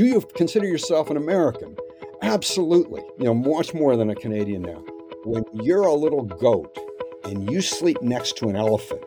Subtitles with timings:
[0.00, 1.76] Do you consider yourself an American?
[2.22, 3.02] Absolutely.
[3.18, 4.82] You know, much more than a Canadian now.
[5.24, 6.74] When you're a little goat
[7.24, 9.04] and you sleep next to an elephant,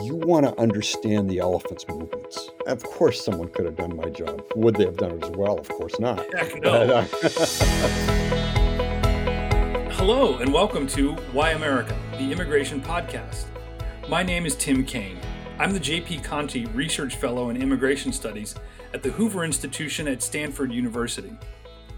[0.00, 2.50] you want to understand the elephant's movements.
[2.68, 4.44] Of course, someone could have done my job.
[4.54, 5.58] Would they have done it as well?
[5.58, 6.24] Of course not.
[6.32, 7.02] Heck no.
[9.90, 13.46] Hello, and welcome to Why America, the immigration podcast.
[14.08, 15.18] My name is Tim Kane.
[15.58, 16.20] I'm the J.P.
[16.20, 18.54] Conte Research Fellow in Immigration Studies
[18.94, 21.36] at the Hoover Institution at Stanford University.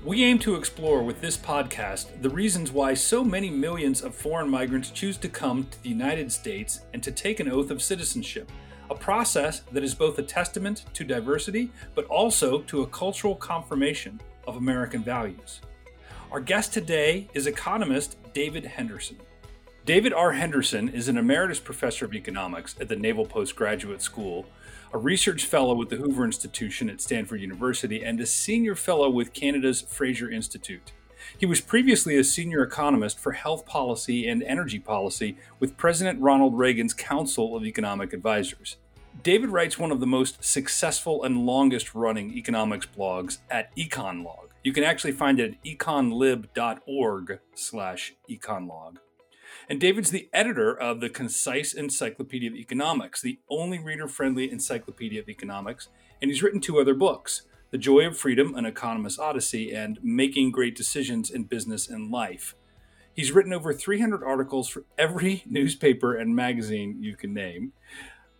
[0.05, 4.49] We aim to explore with this podcast the reasons why so many millions of foreign
[4.49, 8.51] migrants choose to come to the United States and to take an oath of citizenship,
[8.89, 14.21] a process that is both a testament to diversity but also to a cultural confirmation
[14.47, 15.61] of American values.
[16.33, 19.19] Our guest today is economist David Henderson.
[19.85, 20.33] David R.
[20.33, 24.47] Henderson is an emeritus professor of economics at the Naval Postgraduate School
[24.93, 29.33] a research fellow with the Hoover Institution at Stanford University, and a senior fellow with
[29.33, 30.93] Canada's Fraser Institute.
[31.39, 36.59] He was previously a senior economist for health policy and energy policy with President Ronald
[36.59, 38.77] Reagan's Council of Economic Advisors.
[39.23, 44.49] David writes one of the most successful and longest running economics blogs at EconLog.
[44.65, 48.97] You can actually find it at econlib.org slash econlog.
[49.71, 55.21] And David's the editor of the Concise Encyclopedia of Economics, the only reader friendly encyclopedia
[55.21, 55.87] of economics.
[56.21, 60.51] And he's written two other books The Joy of Freedom, An Economist's Odyssey, and Making
[60.51, 62.57] Great Decisions in Business and Life.
[63.15, 67.73] He's written over 300 articles for every newspaper and magazine you can name.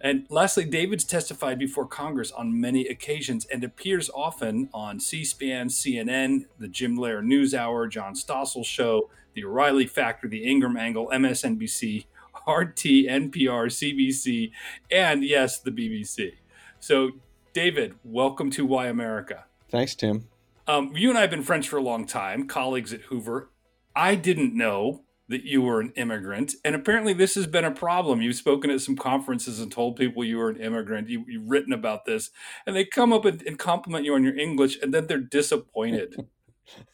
[0.01, 5.69] And lastly, David's testified before Congress on many occasions and appears often on C SPAN,
[5.69, 12.07] CNN, the Jim Lehrer NewsHour, John Stossel Show, The O'Reilly Factor, The Ingraham Angle, MSNBC,
[12.47, 14.53] RT, NPR, CBC,
[14.91, 16.33] and yes, the BBC.
[16.79, 17.11] So,
[17.53, 19.45] David, welcome to Why America.
[19.69, 20.29] Thanks, Tim.
[20.67, 23.51] Um, you and I have been friends for a long time, colleagues at Hoover.
[23.95, 26.55] I didn't know that you were an immigrant.
[26.65, 28.21] And apparently, this has been a problem.
[28.21, 31.09] You've spoken at some conferences and told people you were an immigrant.
[31.09, 32.31] You, have written about this,
[32.67, 36.27] and they come up and, and, compliment you on your English, and then they're disappointed.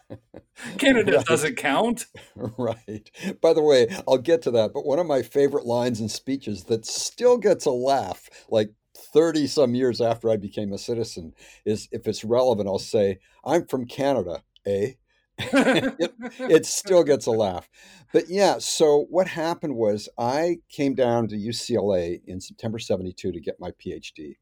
[0.78, 1.26] Canada right.
[1.26, 2.06] doesn't count.
[2.36, 3.10] Right.
[3.40, 4.72] By the way, I'll get to that.
[4.72, 9.46] But one of my favorite lines in speeches that still gets a laugh, like 30
[9.46, 11.34] some years after I became a citizen,
[11.64, 14.92] is if it's relevant, I'll say, I'm from Canada, eh?
[15.38, 17.68] It, it, still gets a laugh.
[18.12, 23.40] But yeah, so what happened was I came down to UCLA in September 72 to
[23.40, 24.36] get my PhD.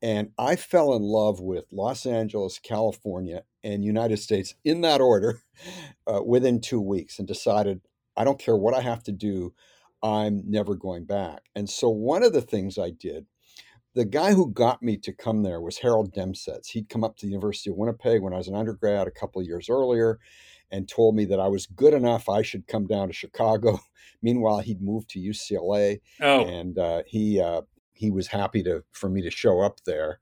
[0.00, 5.42] And I fell in love with Los Angeles, California, and United States in that order
[6.06, 7.80] uh, within two weeks and decided
[8.16, 9.54] I don't care what I have to do,
[10.02, 11.44] I'm never going back.
[11.54, 13.26] And so one of the things I did
[13.94, 16.68] the guy who got me to come there was Harold Demsetz.
[16.68, 19.40] He'd come up to the University of Winnipeg when I was an undergrad a couple
[19.40, 20.18] of years earlier
[20.70, 22.28] and told me that I was good enough.
[22.28, 23.80] I should come down to Chicago.
[24.22, 26.46] Meanwhile, he'd moved to UCLA, oh.
[26.46, 30.18] and uh, he uh, he was happy to for me to show up there.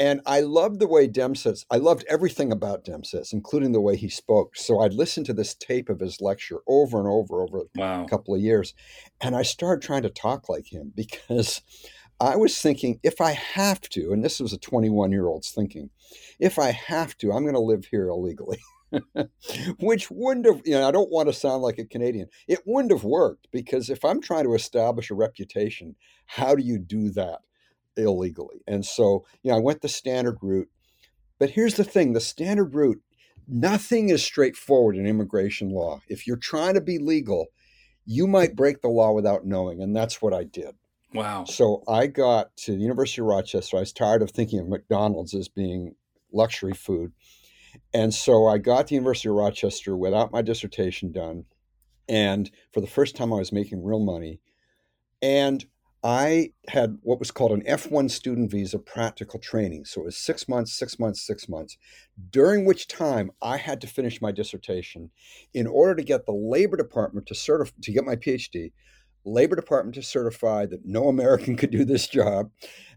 [0.00, 4.08] And I loved the way Demsetz, I loved everything about Demsetz, including the way he
[4.08, 4.56] spoke.
[4.56, 8.04] So I'd listen to this tape of his lecture over and over over wow.
[8.04, 8.72] a couple of years.
[9.20, 11.60] And I started trying to talk like him because
[12.20, 15.90] I was thinking, if I have to, and this was a 21 year old's thinking,
[16.38, 18.60] if I have to, I'm going to live here illegally.
[19.80, 22.28] Which wouldn't have, you know, I don't want to sound like a Canadian.
[22.46, 26.78] It wouldn't have worked because if I'm trying to establish a reputation, how do you
[26.78, 27.38] do that
[27.96, 28.62] illegally?
[28.66, 30.68] And so, you know, I went the standard route.
[31.38, 33.00] But here's the thing the standard route,
[33.48, 36.00] nothing is straightforward in immigration law.
[36.08, 37.46] If you're trying to be legal,
[38.04, 39.80] you might break the law without knowing.
[39.80, 40.74] And that's what I did.
[41.12, 41.44] Wow.
[41.44, 43.76] So I got to the University of Rochester.
[43.76, 45.94] I was tired of thinking of McDonald's as being
[46.32, 47.12] luxury food.
[47.92, 51.44] And so I got to the University of Rochester without my dissertation done.
[52.08, 54.40] And for the first time, I was making real money.
[55.22, 55.64] And
[56.02, 59.84] I had what was called an F1 student visa practical training.
[59.84, 61.76] So it was six months, six months, six months,
[62.30, 65.10] during which time I had to finish my dissertation
[65.52, 68.72] in order to get the Labor Department to certify to get my PhD
[69.24, 72.50] Labor Department to certify that no American could do this job,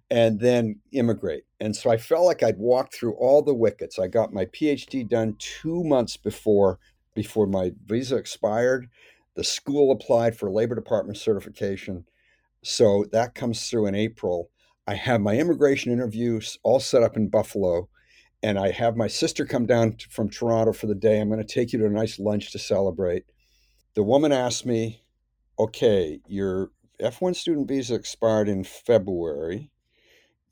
[0.10, 1.44] and then immigrate.
[1.60, 3.98] And so I felt like I'd walked through all the wickets.
[3.98, 6.80] I got my PhD done two months before
[7.16, 8.90] before my visa expired.
[9.36, 12.06] The school applied for Labor Department certification.
[12.64, 14.50] So that comes through in April.
[14.88, 17.90] I have my immigration interviews all set up in Buffalo.
[18.42, 21.22] And I have my sister come down from Toronto for the day.
[21.22, 23.24] I'm going to take you to a nice lunch to celebrate.
[23.96, 25.02] The woman asked me,
[25.59, 29.71] okay, your F1 student visa expired in February.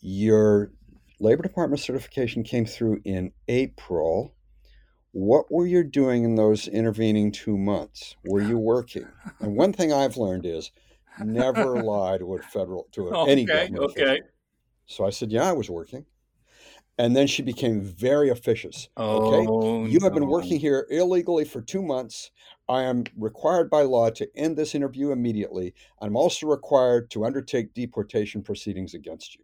[0.02, 0.74] Your
[1.20, 4.36] Labor Department certification came through in April.
[5.14, 8.16] What were you doing in those intervening two months?
[8.24, 9.14] Were you working?
[9.42, 10.72] And one thing I've learned is
[11.18, 13.86] never lie to a federal to a, any Okay, government okay.
[13.86, 14.32] official.
[14.88, 16.06] So I said, "Yeah, I was working."
[16.98, 18.90] And then she became very officious.
[19.14, 22.32] Okay, Oh you have been working here illegally for two months.
[22.72, 25.74] I am required by law to end this interview immediately.
[26.02, 29.44] I'm also required to undertake deportation proceedings against you.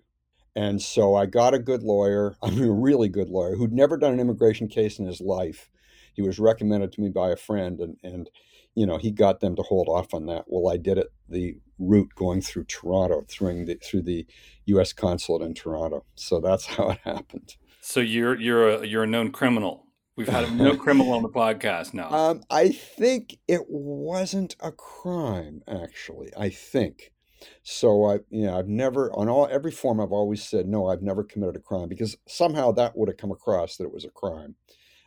[0.56, 3.98] And so I got a good lawyer, I mean, a really good lawyer who'd never
[3.98, 5.70] done an immigration case in his life.
[6.14, 8.30] He was recommended to me by a friend, and, and
[8.76, 10.46] you know, he got them to hold off on that.
[10.48, 14.26] Well, I did it the route going through Toronto, through the through the
[14.68, 14.94] U.S.
[14.94, 16.06] consulate in Toronto.
[16.16, 17.58] So that's how it happened.
[17.82, 19.87] So you're you're a you're a known criminal.
[20.18, 22.10] We've had no criminal on the podcast now.
[22.10, 26.32] Um, I think it wasn't a crime, actually.
[26.36, 27.12] I think
[27.62, 28.04] so.
[28.06, 30.02] I, you know, I've never on all every form.
[30.02, 30.88] I've always said no.
[30.88, 34.06] I've never committed a crime because somehow that would have come across that it was
[34.06, 34.56] a crime,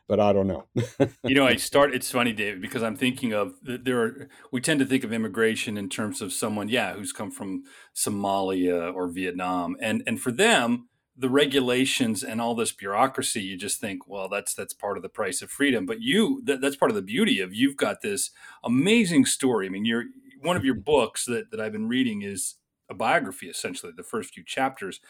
[0.06, 0.66] but I don't know.
[1.24, 1.92] you know, I start.
[1.92, 4.28] It's funny, David, because I'm thinking of there are.
[4.52, 7.64] We tend to think of immigration in terms of someone, yeah, who's come from
[7.96, 10.86] Somalia or Vietnam, and and for them,
[11.20, 15.08] the regulations and all this bureaucracy, you just think, well, that's that's part of the
[15.08, 15.84] price of freedom.
[15.84, 18.30] But you, that, that's part of the beauty of you've got this
[18.64, 19.66] amazing story.
[19.66, 20.04] I mean, you're
[20.40, 20.84] one of your mm-hmm.
[20.84, 22.56] books that that I've been reading is
[22.88, 25.00] a biography, essentially, the first few chapters,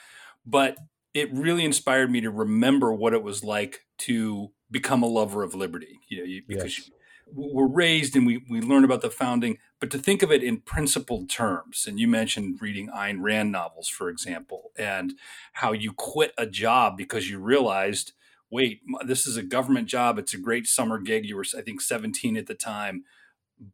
[0.44, 0.76] but
[1.14, 5.54] it really inspired me to remember what it was like to become a lover of
[5.54, 6.00] liberty.
[6.08, 6.90] You know, you, because Yes.
[7.32, 10.60] we're raised and we, we learn about the founding, but to think of it in
[10.60, 11.86] principled terms.
[11.88, 15.14] And you mentioned reading Ayn Rand novels, for example, and
[15.54, 18.12] how you quit a job because you realized,
[18.50, 20.18] wait, this is a government job.
[20.18, 21.24] It's a great summer gig.
[21.24, 23.04] You were, I think, 17 at the time,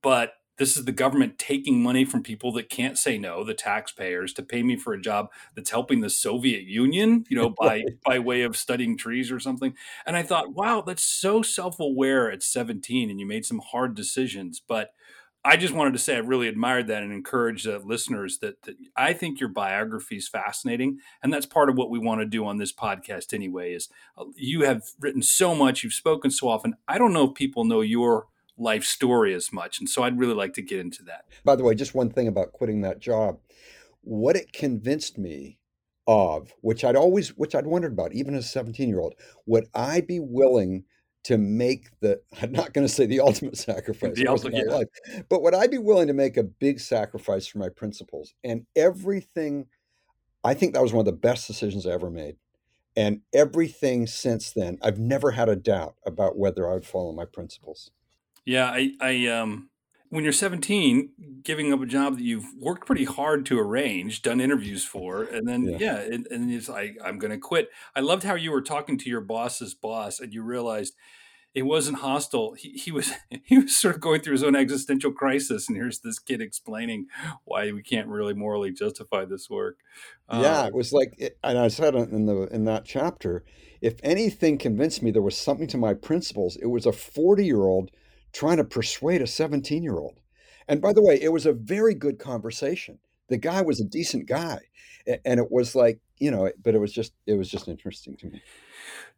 [0.00, 4.32] but this is the government taking money from people that can't say no, the taxpayers,
[4.35, 8.19] to pay me for a job that's helping the Soviet Union, you know, by by
[8.19, 9.75] way of studying trees or something.
[10.06, 14.62] And I thought, wow, that's so self-aware at 17 and you made some hard decisions.
[14.67, 14.91] But
[15.46, 19.12] I just wanted to say I really admired that and encourage listeners that, that I
[19.12, 22.56] think your biography is fascinating, and that's part of what we want to do on
[22.56, 23.72] this podcast anyway.
[23.72, 23.88] Is
[24.19, 26.75] uh, you have written so much, you've spoken so often.
[26.88, 28.26] I don't know if people know your
[28.58, 31.26] life story as much, and so I'd really like to get into that.
[31.44, 33.38] By the way, just one thing about quitting that job.
[34.00, 35.58] What it convinced me
[36.08, 39.14] of, which I'd always, which I'd wondered about, even as a 17 year old,
[39.46, 40.84] would I be willing
[41.26, 44.73] to make the, I'm not going to say the ultimate sacrifice, The ultimate, yeah.
[44.73, 44.88] life,
[45.28, 48.34] but would I be willing to make a big sacrifice for my principles?
[48.44, 49.67] And everything,
[50.44, 52.37] I think that was one of the best decisions I ever made.
[52.96, 57.26] And everything since then, I've never had a doubt about whether I would follow my
[57.26, 57.90] principles.
[58.44, 59.69] Yeah, I, I um,
[60.11, 64.40] when you're 17, giving up a job that you've worked pretty hard to arrange, done
[64.40, 65.76] interviews for, and then Yeah.
[65.78, 67.70] yeah, and, and it's like I'm going to quit.
[67.94, 70.94] I loved how you were talking to your boss's boss, and you realized
[71.56, 72.53] it wasn't hostile.
[72.53, 73.12] He, he was
[73.44, 77.06] he was sort of going through his own existential crisis, and here's this kid explaining
[77.44, 79.79] why we can't really morally justify this work.
[80.31, 83.43] Yeah, Uh, it was like, and I said in the in that chapter,
[83.81, 87.91] if anything convinced me there was something to my principles, it was a 40-year-old
[88.32, 90.20] trying to persuade a 17-year-old.
[90.69, 92.99] And by the way, it was a very good conversation.
[93.28, 94.61] The guy was a decent guy.
[95.25, 98.26] And it was like, you know, but it was just it was just interesting to
[98.26, 98.43] me.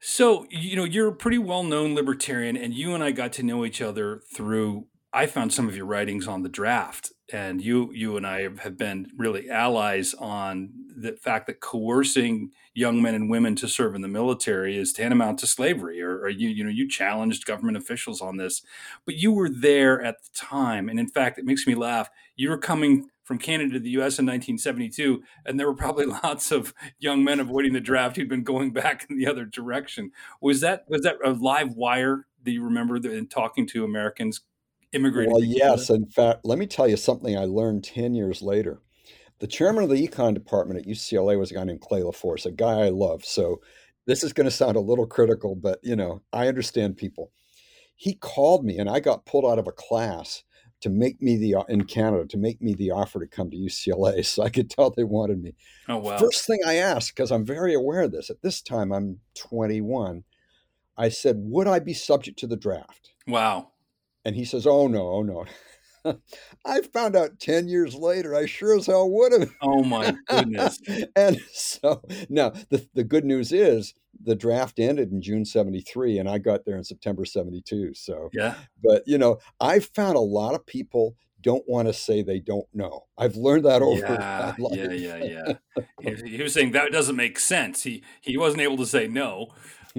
[0.00, 3.42] So, you know, you're a pretty well known libertarian, and you and I got to
[3.42, 4.86] know each other through.
[5.10, 8.76] I found some of your writings on the draft, and you you and I have
[8.76, 14.02] been really allies on the fact that coercing young men and women to serve in
[14.02, 18.20] the military is tantamount to slavery, or, or you you know you challenged government officials
[18.20, 18.62] on this,
[19.06, 22.10] but you were there at the time, and in fact, it makes me laugh.
[22.36, 24.18] You were coming from Canada to the U.S.
[24.18, 28.42] in 1972, and there were probably lots of young men avoiding the draft who'd been
[28.42, 30.12] going back in the other direction.
[30.40, 32.26] Was that was that a live wire?
[32.42, 34.40] Do you remember in talking to Americans
[34.92, 38.80] immigrating Well, yes, in fact, let me tell you something I learned 10 years later.
[39.40, 42.50] The chairman of the econ department at UCLA was a guy named Clay LaForce, a
[42.50, 43.26] guy I love.
[43.26, 43.60] So
[44.06, 47.30] this is going to sound a little critical, but you know, I understand people.
[47.96, 50.44] He called me and I got pulled out of a class
[50.80, 53.56] to make me the uh, in Canada to make me the offer to come to
[53.56, 55.54] UCLA so I could tell they wanted me.
[55.88, 56.18] Oh wow!
[56.18, 58.30] First thing I asked because I'm very aware of this.
[58.30, 60.24] At this time I'm 21.
[60.96, 63.72] I said, "Would I be subject to the draft?" Wow!
[64.24, 65.44] And he says, "Oh no, oh no."
[66.66, 69.50] I found out 10 years later, I sure as hell would have.
[69.60, 70.80] Oh my goodness!
[71.16, 76.28] and so now the, the good news is the draft ended in June 73 and
[76.28, 77.94] I got there in September 72.
[77.94, 82.22] So, Yeah, but you know, I found a lot of people don't want to say
[82.22, 83.06] they don't know.
[83.16, 85.84] I've learned that over yeah, yeah, yeah, yeah.
[86.00, 87.84] he, he, was saying that doesn't make sense.
[87.84, 89.48] He he wasn't able to say no.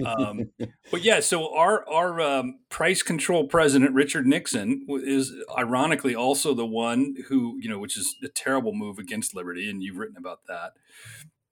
[0.04, 0.50] Um,
[0.90, 6.66] but yeah, so our our um, price control president Richard Nixon is ironically also the
[6.66, 10.40] one who you know, which is a terrible move against liberty, and you've written about
[10.48, 10.72] that.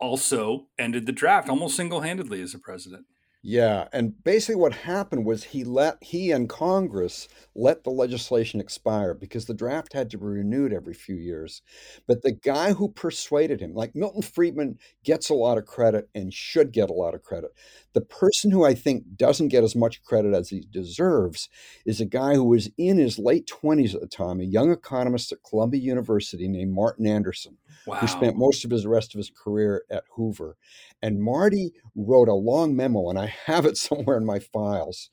[0.00, 3.06] Also ended the draft almost single handedly as a president.
[3.50, 9.14] Yeah, and basically what happened was he let he and Congress let the legislation expire
[9.14, 11.62] because the draft had to be renewed every few years.
[12.06, 16.30] But the guy who persuaded him, like Milton Friedman gets a lot of credit and
[16.30, 17.52] should get a lot of credit.
[17.94, 21.48] The person who I think doesn't get as much credit as he deserves
[21.86, 25.32] is a guy who was in his late 20s at the time, a young economist
[25.32, 27.96] at Columbia University named Martin Anderson, wow.
[27.96, 30.58] who spent most of his rest of his career at Hoover.
[31.00, 35.10] And Marty wrote a long memo, and I have it somewhere in my files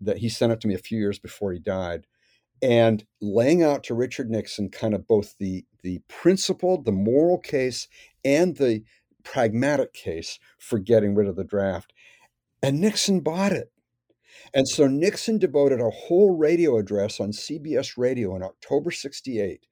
[0.00, 2.06] that he sent it to me a few years before he died
[2.62, 7.88] and laying out to Richard Nixon kind of both the the principle, the moral case,
[8.24, 8.82] and the
[9.22, 11.92] pragmatic case for getting rid of the draft.
[12.62, 13.70] And Nixon bought it.
[14.54, 19.66] And so Nixon devoted a whole radio address on CBS radio in October 68,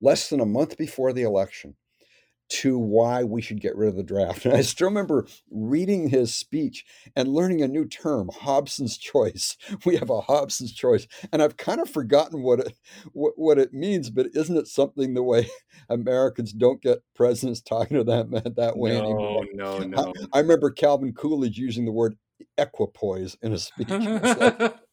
[0.00, 1.74] less than a month before the election,
[2.48, 4.44] to why we should get rid of the draft.
[4.44, 9.56] And I still remember reading his speech and learning a new term, Hobson's choice.
[9.84, 12.74] We have a Hobson's choice, and I've kind of forgotten what it
[13.12, 14.10] what, what it means.
[14.10, 15.48] But isn't it something the way
[15.88, 19.46] Americans don't get presidents talking to them that way no, anymore?
[19.52, 22.16] No, no, I, I remember Calvin Coolidge using the word
[22.56, 23.88] equipoise in a speech.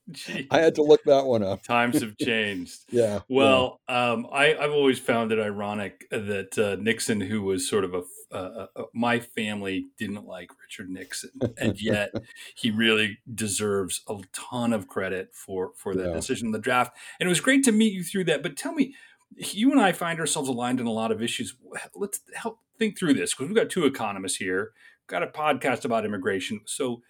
[0.51, 1.63] I had to look that one up.
[1.63, 2.83] Times have changed.
[2.89, 3.21] yeah.
[3.27, 4.11] Well, yeah.
[4.11, 8.03] Um, I, have always found it ironic that uh, Nixon, who was sort of a,
[8.31, 12.11] uh, uh, my family didn't like Richard Nixon, and yet
[12.55, 16.13] he really deserves a ton of credit for for that yeah.
[16.13, 16.95] decision in the draft.
[17.19, 18.43] And it was great to meet you through that.
[18.43, 18.93] But tell me,
[19.35, 21.55] you and I find ourselves aligned in a lot of issues.
[21.95, 24.71] Let's help think through this because we've got two economists here,
[25.07, 27.01] got a podcast about immigration, so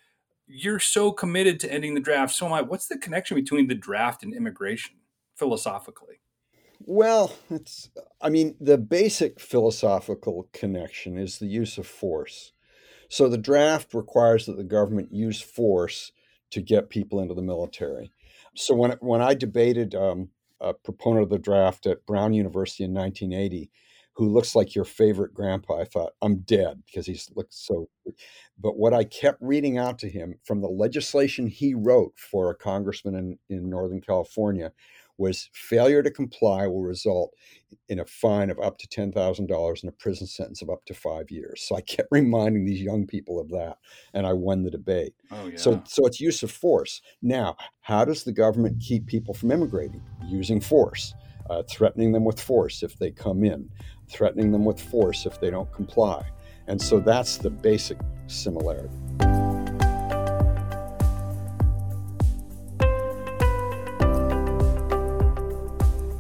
[0.48, 2.34] you're so committed to ending the draft.
[2.34, 2.62] So am I.
[2.62, 4.96] What's the connection between the draft and immigration
[5.36, 6.20] philosophically?
[6.80, 7.90] Well, it's,
[8.22, 12.52] I mean, the basic philosophical connection is the use of force.
[13.10, 16.12] So the draft requires that the government use force
[16.52, 18.12] to get people into the military.
[18.56, 22.94] So when, when I debated um, a proponent of the draft at Brown University in
[22.94, 23.72] 1980,
[24.16, 25.80] who looks like your favorite grandpa.
[25.82, 27.90] I thought, I'm dead because he's looked so.
[28.58, 32.56] But what I kept reading out to him from the legislation he wrote for a
[32.56, 34.72] congressman in, in Northern California
[35.18, 37.34] was failure to comply will result
[37.88, 41.30] in a fine of up to $10,000 and a prison sentence of up to five
[41.32, 41.64] years.
[41.68, 43.78] So I kept reminding these young people of that,
[44.14, 45.14] and I won the debate.
[45.32, 45.58] Oh, yeah.
[45.58, 47.02] So, so it's use of force.
[47.22, 50.02] Now, how does the government keep people from immigrating?
[50.26, 51.14] Using force.
[51.48, 53.70] Uh, threatening them with force if they come in,
[54.10, 56.26] threatening them with force if they don't comply.
[56.68, 57.98] And so that's the basic
[58.28, 58.90] similarity.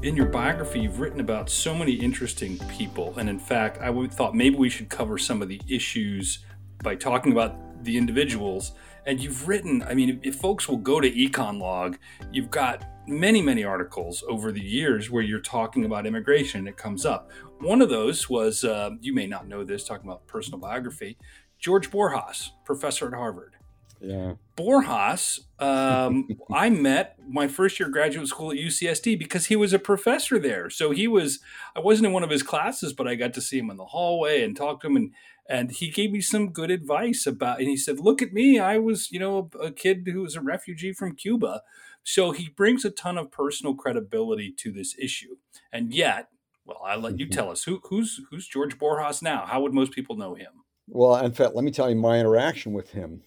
[0.03, 3.15] In your biography, you've written about so many interesting people.
[3.17, 6.45] And in fact, I thought maybe we should cover some of the issues
[6.83, 8.73] by talking about the individuals.
[9.07, 11.97] And you've written, I mean, if folks will go to EconLog,
[12.31, 16.77] you've got many, many articles over the years where you're talking about immigration and it
[16.77, 17.31] comes up.
[17.59, 21.17] One of those was, uh, you may not know this, talking about personal biography,
[21.59, 23.55] George Borjas, professor at Harvard.
[24.01, 24.33] Yeah.
[24.57, 29.79] Borjas, um, I met my first year graduate school at UCSD because he was a
[29.79, 30.69] professor there.
[30.69, 31.39] So he was,
[31.75, 33.85] I wasn't in one of his classes, but I got to see him in the
[33.85, 34.95] hallway and talk to him.
[34.95, 35.11] And,
[35.47, 38.59] and he gave me some good advice about, and he said, look at me.
[38.59, 41.61] I was, you know, a, a kid who was a refugee from Cuba.
[42.05, 45.37] So he brings a ton of personal credibility to this issue.
[45.73, 46.29] And yet,
[46.63, 47.33] well, I'll let you mm-hmm.
[47.33, 49.45] tell us who, who's who's George Borjas now.
[49.45, 50.51] How would most people know him?
[50.87, 53.23] Well, in fact, let me tell you my interaction with him.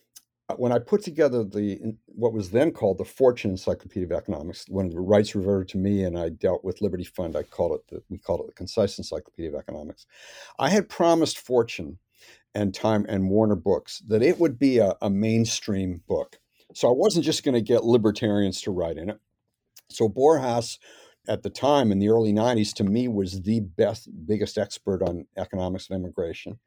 [0.48, 4.64] Uh, when I put together the what was then called the Fortune Encyclopedia of Economics,
[4.68, 7.88] when the rights reverted to me and I dealt with Liberty Fund, I called it
[7.88, 10.06] the, we called it the Concise Encyclopedia of Economics.
[10.60, 11.98] I had promised Fortune
[12.54, 16.38] and Time and Warner Books that it would be a, a mainstream book
[16.74, 19.18] so I wasn't just going to get libertarians to write in it.
[19.90, 20.78] So Borjas,
[21.26, 25.26] at the time in the early 90s, to me was the best, biggest expert on
[25.36, 26.58] economics of immigration.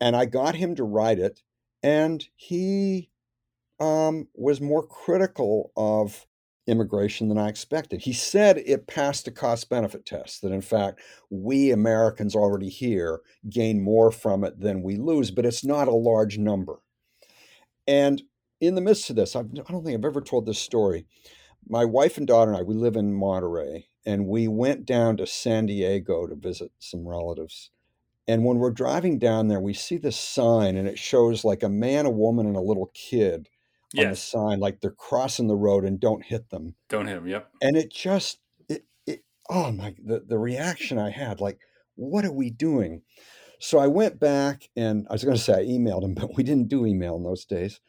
[0.00, 1.42] And I got him to write it,
[1.82, 3.10] and he
[3.80, 6.26] um, was more critical of
[6.68, 8.02] immigration than I expected.
[8.02, 13.20] He said it passed a cost benefit test, that in fact, we Americans already here
[13.48, 16.80] gain more from it than we lose, but it's not a large number.
[17.86, 18.22] And
[18.60, 21.06] in the midst of this, I've, I do not think I've ever told this story.
[21.68, 25.26] My wife and daughter and I, we live in Monterey, and we went down to
[25.26, 27.70] San Diego to visit some relatives.
[28.26, 31.68] And when we're driving down there, we see this sign, and it shows like a
[31.68, 33.48] man, a woman, and a little kid
[33.96, 36.74] on the sign, like they're crossing the road and don't hit them.
[36.88, 37.26] Don't hit them.
[37.26, 37.50] Yep.
[37.62, 38.38] And it just,
[38.68, 41.58] it, it oh my, the, the reaction I had, like,
[41.94, 43.02] what are we doing?
[43.60, 46.42] So I went back and I was going to say I emailed him, but we
[46.42, 47.80] didn't do email in those days.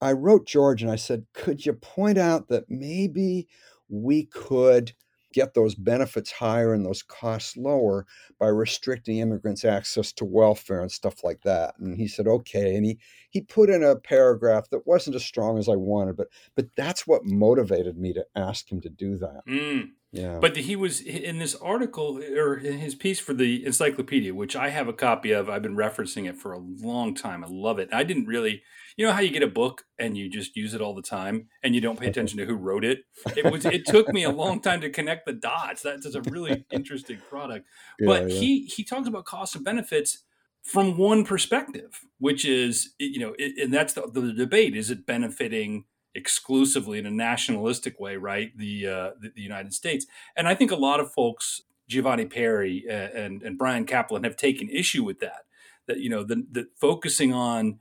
[0.00, 3.48] I wrote George and I said, could you point out that maybe
[3.88, 4.92] we could
[5.34, 8.06] get those benefits higher and those costs lower
[8.38, 11.74] by restricting immigrants' access to welfare and stuff like that?
[11.78, 12.76] And he said, okay.
[12.76, 12.98] And he
[13.30, 17.06] he put in a paragraph that wasn't as strong as I wanted, but but that's
[17.06, 19.42] what motivated me to ask him to do that.
[19.46, 19.97] Mm.
[20.10, 20.38] Yeah.
[20.40, 24.70] But he was in this article or in his piece for the encyclopedia, which I
[24.70, 25.50] have a copy of.
[25.50, 27.44] I've been referencing it for a long time.
[27.44, 27.90] I love it.
[27.92, 28.62] I didn't really,
[28.96, 31.48] you know, how you get a book and you just use it all the time
[31.62, 33.00] and you don't pay attention to who wrote it.
[33.36, 33.66] It was.
[33.66, 35.82] It took me a long time to connect the dots.
[35.82, 37.66] That's a really interesting product.
[38.00, 38.40] Yeah, but yeah.
[38.40, 40.24] he he talks about costs and benefits
[40.62, 45.04] from one perspective, which is you know, it, and that's the, the debate: is it
[45.04, 45.84] benefiting
[46.18, 48.56] exclusively in a nationalistic way, right?
[48.58, 50.04] The, uh, the the United States,
[50.36, 54.36] and I think a lot of folks, Giovanni Peri uh, and and Bryan Caplan, have
[54.36, 55.46] taken issue with that.
[55.86, 57.78] That you know, the, the focusing on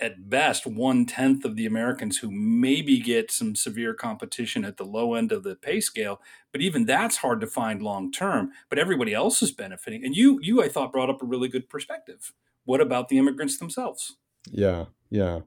[0.00, 4.84] at best one tenth of the Americans who maybe get some severe competition at the
[4.84, 6.18] low end of the pay scale,
[6.50, 8.50] but even that's hard to find long term.
[8.70, 11.68] But everybody else is benefiting, and you you I thought brought up a really good
[11.68, 12.32] perspective.
[12.64, 14.16] What about the immigrants themselves?
[14.50, 15.40] Yeah, yeah.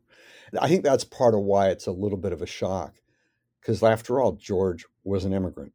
[0.59, 2.95] I think that's part of why it's a little bit of a shock.
[3.61, 5.73] Because after all, George was an immigrant.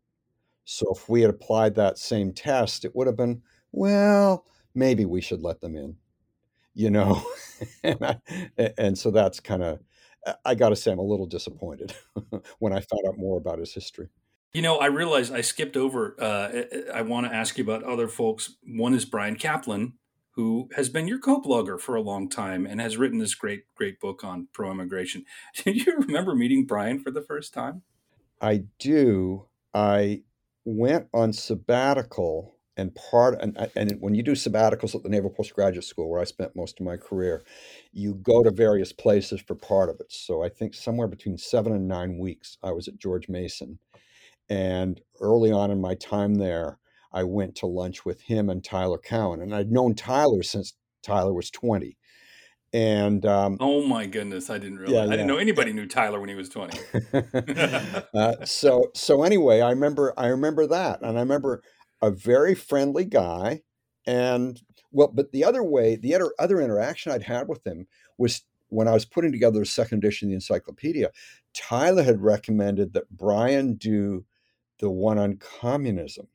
[0.65, 5.21] So if we had applied that same test, it would have been, well, maybe we
[5.21, 5.97] should let them in,
[6.73, 7.23] you know?
[7.85, 8.19] and, I,
[8.79, 9.81] and so that's kind of,
[10.45, 11.95] I got to say, I'm a little disappointed
[12.59, 14.09] when I found out more about his history.
[14.55, 16.15] You know, I realized I skipped over.
[16.19, 16.63] Uh,
[16.95, 18.55] I want to ask you about other folks.
[18.63, 19.95] One is Bryan Caplan,
[20.35, 24.01] who has been your co-blogger for a long time and has written this great, great
[24.01, 25.25] book on pro-immigration.
[25.65, 27.83] Do you remember meeting Brian for the first time?
[28.41, 29.47] I do.
[29.73, 30.23] I
[30.65, 35.31] went on sabbatical, and part and uh, and when you do sabbaticals at the Naval
[35.31, 37.45] Postgraduate School, where I spent most of my career,
[37.93, 40.13] you go to various places for part of it.
[40.13, 43.79] So I think somewhere between seven and nine weeks, I was at George Mason,
[44.49, 46.79] and early on in my time there.
[47.15, 51.33] I went to lunch with him and Tyler Cowen, and I'd known Tyler since Tyler
[51.33, 51.97] was 20.
[52.73, 54.95] And um, oh my goodness, I didn't realize.
[54.95, 55.27] Yeah, I didn't yeah.
[55.27, 56.77] know anybody knew Tyler when he was 20.
[58.15, 61.63] uh, so so anyway, I remember I remember that, and I remember
[62.03, 63.63] a very friendly guy,
[64.09, 67.87] and well, but the other way, the other other interaction I'd had with him
[68.19, 71.11] was when I was putting together a second edition of the encyclopedia.
[71.53, 74.25] Tyler had recommended that Brian do
[74.81, 76.27] the one on communism,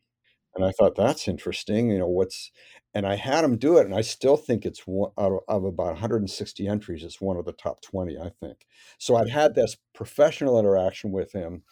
[0.60, 1.90] and I thought that's interesting.
[1.90, 2.52] You know what's
[2.94, 5.64] and I had him do it, and I still think it's one out of, of
[5.64, 7.04] about 160 entries.
[7.04, 8.66] It's one of the top 20, I think.
[8.98, 11.64] So I'd had this professional interaction with him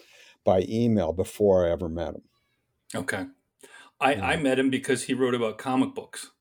[0.45, 2.21] by email before I ever met him.
[2.95, 3.25] Okay.
[3.99, 4.25] I, Yeah.
[4.25, 6.31] I met him because he wrote about comic books.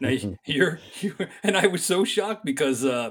[0.00, 3.10] Now you're, you and I was so shocked because uh,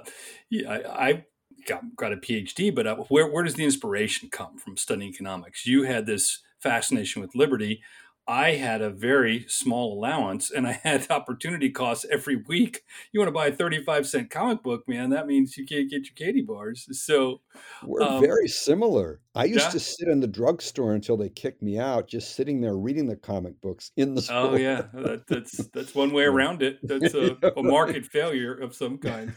[0.50, 1.26] yeah, I, I
[1.68, 5.66] got, got a PhD, but uh, where where does the inspiration come from studying economics?
[5.66, 7.82] You had this fascination with liberty.
[8.28, 12.84] I had a very small allowance, and I had opportunity costs every week.
[13.12, 15.10] You want to buy a thirty-five cent comic book, man?
[15.10, 16.88] That means you can't get your candy bars.
[16.92, 17.42] So
[17.84, 19.22] We're Um, very similar.
[19.34, 19.70] I used yeah.
[19.72, 23.16] to sit in the drugstore until they kicked me out, just sitting there reading the
[23.16, 24.52] comic books in the store.
[24.52, 26.80] Oh yeah, that, that's that's one way around it.
[26.84, 29.34] That's a, a market failure of some kind.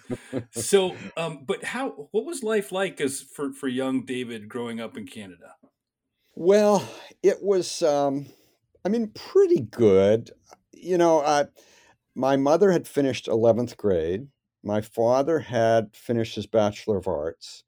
[0.51, 2.09] So, um, but how?
[2.11, 5.55] What was life like as for for young David growing up in Canada?
[6.37, 6.87] Well,
[7.23, 8.27] it was, um,
[8.85, 10.31] I mean, pretty good.
[10.73, 11.47] You know, I,
[12.15, 14.29] my mother had finished 11th grade.
[14.63, 17.65] My father had finished his Bachelor of Arts.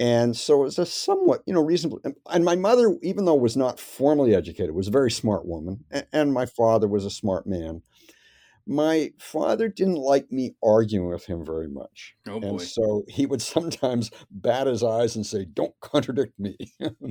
[0.00, 2.00] And so it was a somewhat, you know, reasonable.
[2.30, 5.84] And, my mother, even though was not formally educated, was a very smart woman.
[6.12, 7.82] And my father was a smart man.
[8.66, 12.14] My father didn't like me arguing with him very much.
[12.26, 16.56] Oh And boy, so he would sometimes bat his eyes and say, Don't contradict me.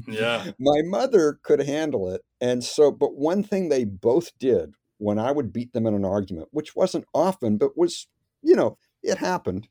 [0.08, 2.22] yeah, My mother could handle it.
[2.40, 6.06] And so, but one thing they both did when I would beat them in an
[6.06, 8.08] argument, which wasn't often, but was,
[8.42, 9.68] you know, it happened,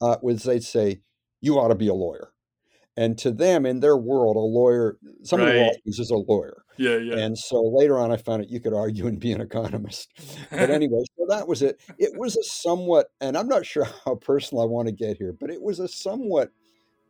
[0.00, 1.02] uh, was they'd say,
[1.40, 2.32] You ought to be a lawyer.
[2.98, 5.68] And to them, in their world, a lawyer, somebody who Right.
[5.76, 6.64] argues is a lawyer.
[6.78, 7.16] yeah, yeah.
[7.16, 10.08] And so later on, I found out you could argue and be an economist.
[10.50, 11.80] But anyway, so that was it.
[11.98, 15.32] It was a somewhat, and I'm not sure how personal I want to get here,
[15.32, 16.50] but it was a somewhat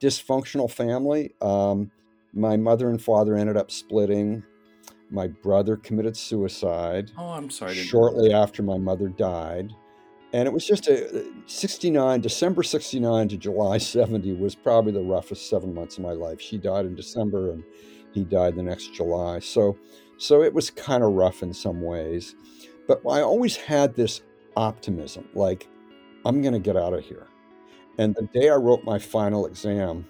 [0.01, 1.35] dysfunctional family.
[1.41, 1.91] Um,
[2.35, 4.45] my mother and father ended up splitting.
[5.11, 7.11] my brother committed suicide.
[7.17, 7.73] Oh, I'm sorry.
[7.75, 9.73] Shortly after my mother died.
[10.33, 15.49] And it was just a 69, December 69 to July 70 was probably the roughest
[15.49, 16.41] seven months of my life.
[16.41, 17.65] She died in December and
[18.13, 19.39] he died the next July.
[19.39, 19.79] So,
[20.19, 22.35] so it was kind of rough in some ways.
[22.87, 24.21] But I always had this
[24.57, 25.67] optimism like,
[26.27, 27.27] I'm going to get out of here.
[27.99, 30.07] And the day I wrote my final exam,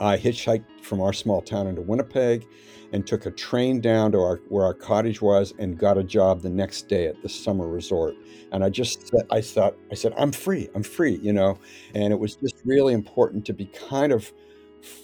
[0.00, 2.46] I hitchhiked from our small town into Winnipeg
[2.92, 6.42] and took a train down to our, where our cottage was and got a job
[6.42, 8.14] the next day at the summer resort.
[8.52, 11.58] And I just I thought I said I'm free, I'm free, you know.
[11.94, 14.32] And it was just really important to be kind of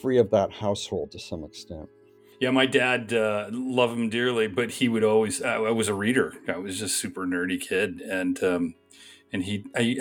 [0.01, 1.89] free of that household to some extent.
[2.39, 5.43] Yeah, my dad uh, loved him dearly, but he would always.
[5.43, 6.35] Uh, I was a reader.
[6.49, 8.75] I was just super nerdy kid, and um,
[9.33, 9.97] and he I,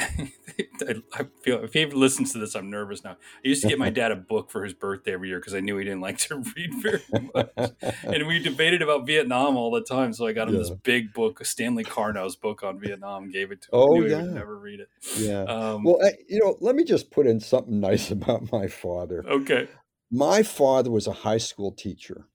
[1.13, 3.11] I feel if he listens to this i'm nervous now.
[3.11, 5.59] I used to get my dad a book for his birthday every year because i
[5.59, 7.01] knew he didn't like to read very
[7.33, 7.71] much.
[8.03, 10.61] And we debated about vietnam all the time so i got him yeah.
[10.61, 13.71] this big book stanley karnow's book on vietnam gave it to him.
[13.73, 14.21] Oh yeah.
[14.21, 14.89] never read it.
[15.17, 15.43] Yeah.
[15.43, 19.23] Um, well I, you know let me just put in something nice about my father.
[19.27, 19.67] Okay.
[20.11, 22.28] My father was a high school teacher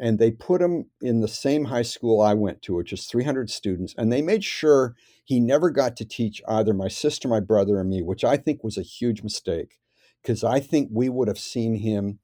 [0.00, 3.50] and they put him in the same high school I went to, which is 300
[3.50, 7.78] students, and they made sure he never got to teach either my sister, my brother,
[7.78, 9.78] or me, which I think was a huge mistake
[10.22, 12.18] because I think we would have seen him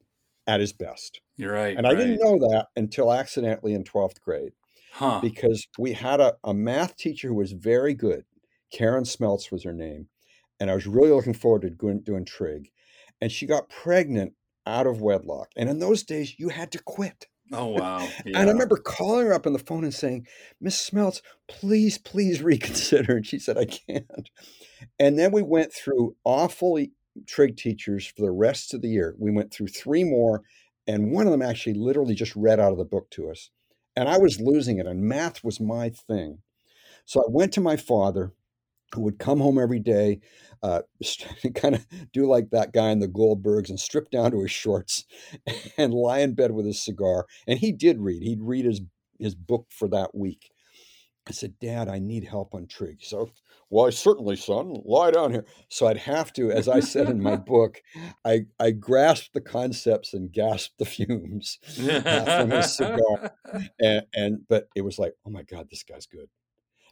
[0.46, 1.20] at his best.
[1.36, 1.76] You're right.
[1.76, 1.96] And right.
[1.96, 4.52] I didn't know that until accidentally in 12th grade.
[4.92, 5.20] Huh.
[5.20, 8.24] Because we had a, a math teacher who was very good.
[8.72, 10.08] Karen Smeltz was her name.
[10.58, 12.70] And I was really looking forward to doing, doing trig.
[13.20, 14.32] And she got pregnant
[14.66, 15.50] out of wedlock.
[15.56, 17.26] And in those days, you had to quit.
[17.52, 18.00] Oh wow!
[18.24, 18.40] Yeah.
[18.40, 20.26] And I remember calling her up on the phone and saying,
[20.60, 24.30] "Miss Smeltz, please, please reconsider." And she said, "I can't."
[24.98, 26.78] And then we went through awful
[27.26, 29.14] trig teachers for the rest of the year.
[29.18, 30.42] We went through three more,
[30.86, 33.50] and one of them actually literally just read out of the book to us.
[33.94, 36.38] And I was losing it, and math was my thing.
[37.04, 38.32] So I went to my father,
[38.94, 40.20] who would come home every day
[40.62, 40.82] uh,
[41.54, 45.04] kind of do like that guy in the Goldbergs and strip down to his shorts
[45.78, 47.26] and lie in bed with his cigar.
[47.46, 48.22] And he did read.
[48.22, 48.80] He'd read his
[49.18, 50.50] his book for that week.
[51.28, 52.98] I said, Dad, I need help on trig.
[53.02, 53.30] So,
[53.68, 55.44] why, certainly, son, lie down here.
[55.68, 57.82] So I'd have to, as I said in my book,
[58.24, 63.32] I, I grasped the concepts and gasped the fumes uh, from his cigar.
[63.80, 66.28] And, and, but it was like, oh my God, this guy's good.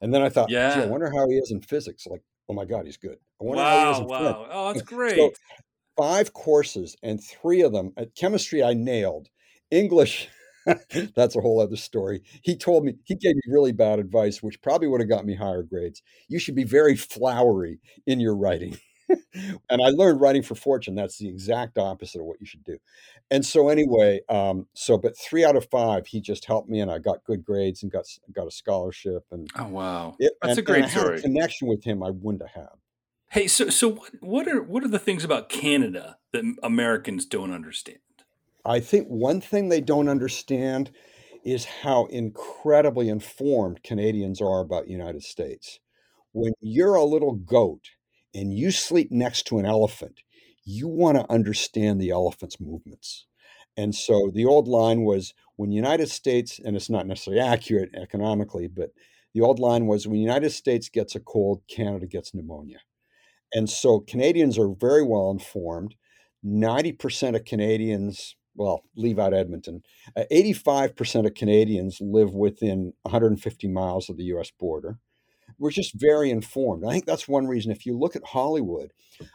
[0.02, 2.06] And then I thought, yeah, I wonder how he is in physics.
[2.06, 3.18] Like, oh my God, he's good.
[3.40, 4.46] I wonder wow, how he is in wow.
[4.50, 5.16] Oh, that's great.
[5.16, 5.32] So,
[5.96, 9.28] five courses, and three of them, at chemistry, I nailed.
[9.70, 10.28] English,
[11.14, 12.22] that's a whole other story.
[12.42, 15.34] He told me, he gave me really bad advice, which probably would have got me
[15.34, 16.02] higher grades.
[16.28, 18.76] You should be very flowery in your writing.
[19.08, 20.94] And I learned writing for fortune.
[20.94, 22.78] That's the exact opposite of what you should do.
[23.30, 26.90] And so anyway, um, so but three out of five, he just helped me, and
[26.90, 29.24] I got good grades and got got a scholarship.
[29.30, 31.18] And oh wow, it, that's and, a great story.
[31.18, 32.78] A connection with him, I wouldn't have had.
[33.30, 37.52] Hey, so so what what are what are the things about Canada that Americans don't
[37.52, 37.98] understand?
[38.64, 40.90] I think one thing they don't understand
[41.44, 45.80] is how incredibly informed Canadians are about the United States.
[46.32, 47.90] When you're a little goat
[48.34, 50.20] and you sleep next to an elephant,
[50.64, 53.26] you want to understand the elephant's movements.
[53.76, 58.68] And so the old line was when United States, and it's not necessarily accurate economically,
[58.68, 58.90] but
[59.34, 62.78] the old line was when United States gets a cold, Canada gets pneumonia.
[63.52, 65.96] And so Canadians are very well informed.
[66.44, 69.82] 90% of Canadians, well, leave out Edmonton,
[70.16, 74.98] uh, 85% of Canadians live within 150 miles of the US border
[75.58, 76.84] we're just very informed.
[76.84, 77.70] I think that's one reason.
[77.70, 78.92] If you look at Hollywood,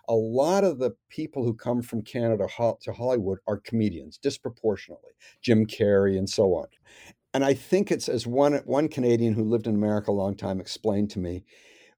[0.07, 2.47] a lot of the people who come from Canada
[2.81, 6.67] to Hollywood are comedians disproportionately, Jim Carrey and so on.
[7.33, 10.59] And I think it's as one one Canadian who lived in America a long time
[10.59, 11.43] explained to me,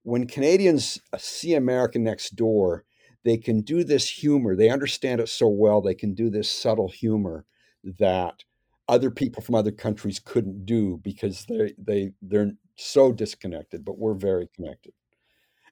[0.03, 2.83] when Canadians uh, see America next door,
[3.23, 4.55] they can do this humor.
[4.55, 5.81] They understand it so well.
[5.81, 7.45] They can do this subtle humor
[7.83, 8.43] that
[8.87, 14.13] other people from other countries couldn't do because they they they're so disconnected, but we're
[14.13, 14.93] very connected.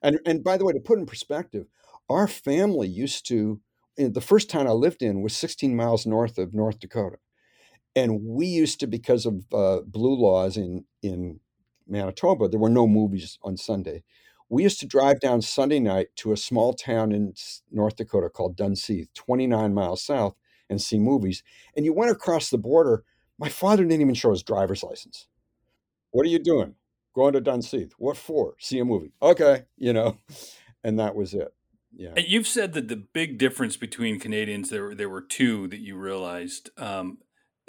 [0.02, 1.66] And and by the way, to put in perspective,
[2.08, 3.60] our family used to
[3.96, 7.18] the first town I lived in was 16 miles north of North Dakota,
[7.94, 11.40] and we used to because of uh, blue laws in in
[11.86, 14.04] Manitoba, there were no movies on Sunday.
[14.48, 17.34] We used to drive down Sunday night to a small town in
[17.70, 20.34] North Dakota called Dunseith, 29 miles south,
[20.68, 21.42] and see movies.
[21.76, 23.04] And you went across the border.
[23.38, 25.26] My father didn't even show his driver's license.
[26.10, 26.74] What are you doing?
[27.14, 27.92] Going to Dunseith.
[27.98, 28.54] What for?
[28.58, 29.12] See a movie.
[29.20, 30.16] Okay, you know,
[30.84, 31.52] and that was it.
[31.92, 32.12] Yeah.
[32.16, 35.96] And you've said that the big difference between Canadians there there were two that you
[35.96, 36.70] realized.
[36.76, 37.18] Um,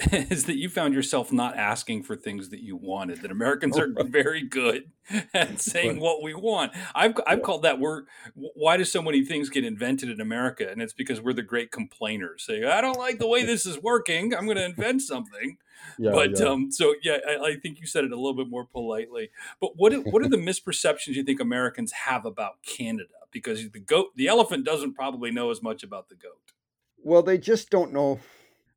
[0.11, 3.21] is that you found yourself not asking for things that you wanted.
[3.21, 4.91] That Americans are very good
[5.33, 6.71] at saying what we want.
[6.95, 7.43] I've I've yeah.
[7.43, 10.67] called that we're why do so many things get invented in America?
[10.69, 12.45] And it's because we're the great complainers.
[12.45, 14.33] Say I don't like the way this is working.
[14.33, 15.57] I'm going to invent something.
[15.97, 16.45] Yeah, but yeah.
[16.47, 19.29] um, so yeah, I, I, think you said it a little bit more politely.
[19.59, 23.13] But what what are the misperceptions you think Americans have about Canada?
[23.31, 26.53] Because the goat, the elephant, doesn't probably know as much about the goat.
[27.03, 28.19] Well, they just don't know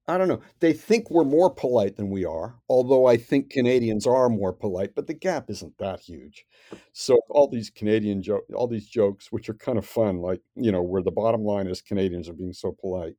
[0.07, 0.43] I don't know.
[0.61, 4.95] They think we're more polite than we are, although I think Canadians are more polite,
[4.95, 6.45] but the gap isn't that huge.
[6.93, 10.71] So all these Canadian jokes, all these jokes, which are kind of fun, like, you
[10.71, 13.15] know, where the bottom line is Canadians are being so polite.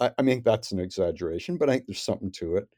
[0.00, 2.68] I, I mean, that's an exaggeration, but I think there's something to it.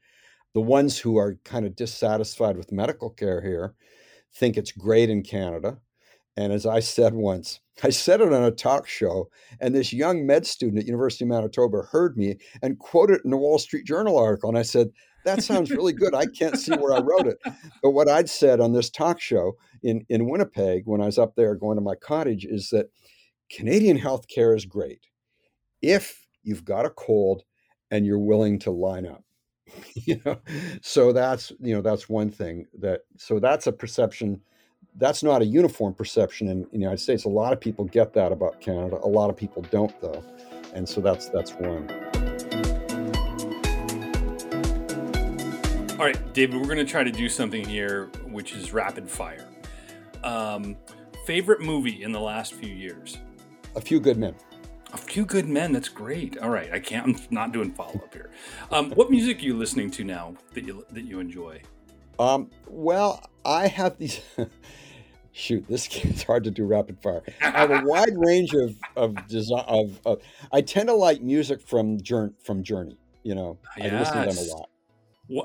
[0.53, 3.73] The ones who are kind of dissatisfied with medical care here
[4.35, 5.79] think it's great in Canada.
[6.39, 10.25] And as I said once, I said it on a talk show, and this young
[10.25, 13.85] med student at University of Manitoba heard me and quoted it in a Wall Street
[13.85, 14.49] Journal article.
[14.49, 14.89] And I said,
[15.25, 16.15] that sounds really good.
[16.15, 17.39] I can't see where I wrote it.
[17.83, 21.35] But what I'd said on this talk show in, in Winnipeg when I was up
[21.35, 22.89] there going to my cottage is that
[23.51, 25.07] Canadian healthcare is great
[25.81, 27.43] if you've got a cold
[27.91, 29.23] and you're willing to line up.
[29.93, 30.39] you know,
[30.81, 34.41] so that's you know that's one thing that so that's a perception
[34.97, 37.25] that's not a uniform perception in, in the United States.
[37.25, 38.99] A lot of people get that about Canada.
[39.03, 40.23] A lot of people don't, though,
[40.73, 41.89] and so that's that's one.
[45.99, 49.45] All right, David, we're going to try to do something here, which is rapid fire.
[50.23, 50.77] Um,
[51.25, 53.17] favorite movie in the last few years?
[53.75, 54.33] A Few Good Men.
[54.93, 55.73] A Few Good Men.
[55.73, 56.37] That's great.
[56.37, 57.05] All right, I can't.
[57.05, 58.31] I'm not doing follow up here.
[58.71, 61.61] Um, what music are you listening to now that you that you enjoy?
[62.19, 64.21] Um, well, I have these.
[65.39, 67.23] shoot, this is hard to do rapid fire.
[67.41, 71.61] I have a wide range of of design of, of, I tend to like music
[71.61, 72.33] from Journey.
[72.43, 73.91] From Journey, you know, yes.
[73.91, 74.69] I listen to them a lot.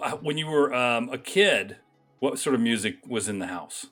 [0.02, 1.76] Uh, when you were um, a kid,
[2.18, 3.86] what sort of music was in the house?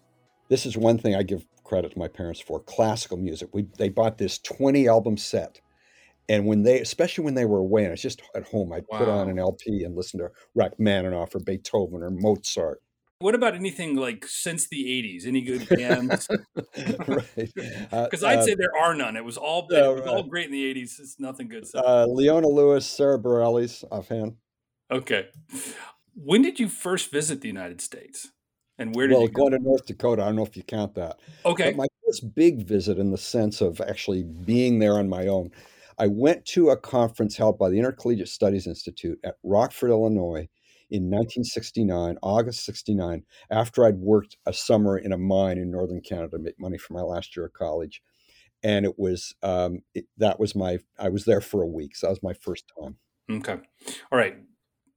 [0.49, 3.51] This is one thing I give credit to my parents for: classical music.
[3.53, 5.61] We they bought this twenty album set,
[6.28, 8.85] and when they, especially when they were away, and I was just at home, I'd
[8.90, 8.98] wow.
[8.98, 12.80] put on an LP and listen to Rachmaninoff or Beethoven or Mozart
[13.22, 15.26] what about anything like since the 80s?
[15.26, 16.28] Any good bands?
[17.06, 17.52] right.
[17.54, 19.16] Because uh, I'd uh, say there are none.
[19.16, 20.98] It was all it was all great in the 80s.
[20.98, 21.64] It's nothing good.
[21.74, 24.37] Uh, Leona Lewis, Sara Bareilles, offhand.
[24.90, 25.28] Okay.
[26.14, 28.32] When did you first visit the United States?
[28.78, 29.42] And where did well, you go?
[29.42, 31.20] going to North Dakota, I don't know if you count that.
[31.46, 31.70] Okay.
[31.70, 35.52] But my first big visit in the sense of actually being there on my own,
[35.98, 40.48] I went to a conference held by the Intercollegiate Studies Institute at Rockford, Illinois
[40.90, 46.37] in 1969, August 69, after I'd worked a summer in a mine in northern Canada
[46.37, 48.02] to make money for my last year of college.
[48.62, 51.96] And it was, um, it, that was my, I was there for a week.
[51.96, 52.96] So that was my first time.
[53.31, 53.57] Okay.
[54.11, 54.37] All right.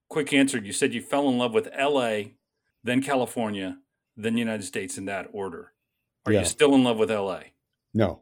[0.10, 0.58] Quick answer.
[0.58, 2.20] You said you fell in love with LA,
[2.84, 3.78] then California,
[4.18, 5.72] then the United States in that order.
[6.26, 6.40] Are yeah.
[6.40, 7.40] you still in love with LA?
[7.94, 8.22] No.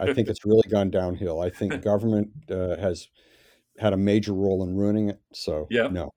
[0.00, 1.40] I think it's really gone downhill.
[1.40, 3.08] I think government uh, has
[3.78, 5.20] had a major role in ruining it.
[5.32, 5.88] So, yeah.
[5.88, 6.10] no.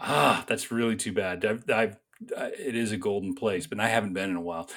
[0.00, 1.44] Ah, that's really too bad.
[1.44, 4.70] I've, I've, it is a golden place, but I haven't been in a while.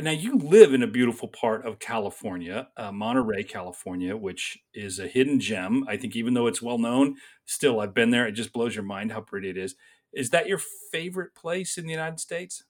[0.00, 5.08] Now you live in a beautiful part of California, uh, Monterey, California, which is a
[5.08, 5.84] hidden gem.
[5.88, 8.26] I think even though it's well known, still I've been there.
[8.26, 9.74] It just blows your mind how pretty it is.
[10.12, 10.60] Is that your
[10.92, 12.64] favorite place in the United States?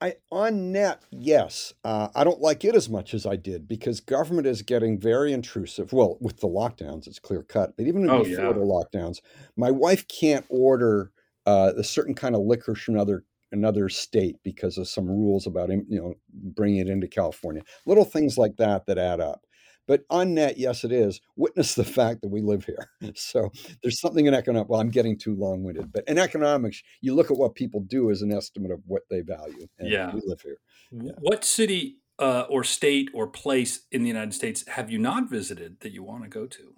[0.00, 1.72] I on net, yes.
[1.82, 5.32] Uh, I don't like it as much as I did because government is getting very
[5.32, 5.92] intrusive.
[5.92, 7.76] Well, with the lockdowns, it's clear cut.
[7.76, 8.52] But even oh, before yeah.
[8.52, 9.20] the lockdowns,
[9.56, 11.12] my wife can't order
[11.46, 15.70] uh, a certain kind of liquor from another another state because of some rules about
[15.70, 17.62] you know bringing it into California.
[17.86, 19.45] Little things like that that add up.
[19.86, 21.20] But on net, yes, it is.
[21.36, 22.90] Witness the fact that we live here.
[23.14, 23.50] So
[23.82, 24.68] there's something in economics.
[24.68, 28.10] Well, I'm getting too long winded, but in economics, you look at what people do
[28.10, 29.66] as an estimate of what they value.
[29.80, 30.12] yeah.
[30.14, 30.58] We live here.
[30.90, 31.12] Yeah.
[31.20, 35.80] What city uh, or state or place in the United States have you not visited
[35.80, 36.74] that you want to go to?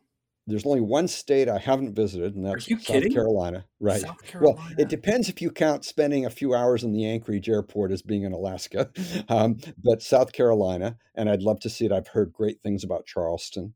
[0.48, 3.12] There's only one state I haven't visited, and that's South kidding?
[3.12, 3.66] Carolina.
[3.80, 4.00] Right.
[4.00, 4.58] South Carolina.
[4.58, 8.00] Well, it depends if you count spending a few hours in the Anchorage airport as
[8.02, 8.90] being in Alaska.
[9.28, 11.92] Um, but South Carolina, and I'd love to see it.
[11.92, 13.74] I've heard great things about Charleston.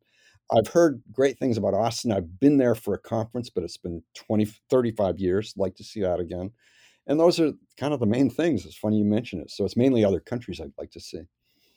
[0.56, 2.12] I've heard great things about Austin.
[2.12, 5.52] I've been there for a conference, but it's been 20, 35 years.
[5.56, 6.52] like to see that again.
[7.06, 8.64] And those are kind of the main things.
[8.64, 9.50] It's funny you mention it.
[9.50, 11.22] So it's mainly other countries I'd like to see.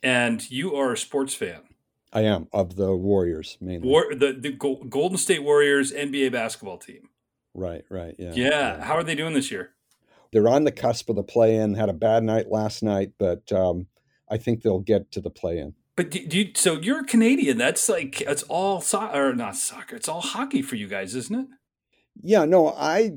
[0.04, 1.62] And you are a sports fan.
[2.16, 3.88] I am of the Warriors mainly.
[3.88, 7.10] War, the the Golden State Warriors NBA basketball team.
[7.54, 8.50] Right, right, yeah, yeah.
[8.50, 8.84] Yeah.
[8.86, 9.72] How are they doing this year?
[10.32, 11.76] They're on the cusp of the play-in.
[11.76, 13.88] Had a bad night last night, but um,
[14.30, 15.76] I think they'll get to the play-in.
[15.96, 17.58] But do, do you, so you're a Canadian.
[17.58, 19.96] That's like it's all soccer, or not soccer.
[19.96, 21.48] It's all hockey for you guys, isn't it?
[22.22, 22.46] Yeah.
[22.46, 23.12] No, I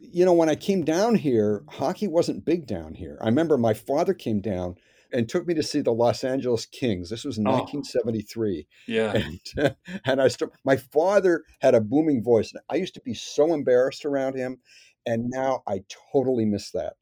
[0.00, 3.18] you know, when I came down here, hockey wasn't big down here.
[3.20, 4.76] I remember my father came down
[5.12, 7.10] and took me to see the Los Angeles Kings.
[7.10, 7.52] This was in Oh.
[7.52, 8.66] 1973.
[8.86, 9.12] Yeah.
[9.24, 9.70] And, uh,
[10.04, 12.52] and I st- my father had a booming voice.
[12.70, 14.58] I used to be so embarrassed around him.
[15.06, 16.94] And now I totally miss that.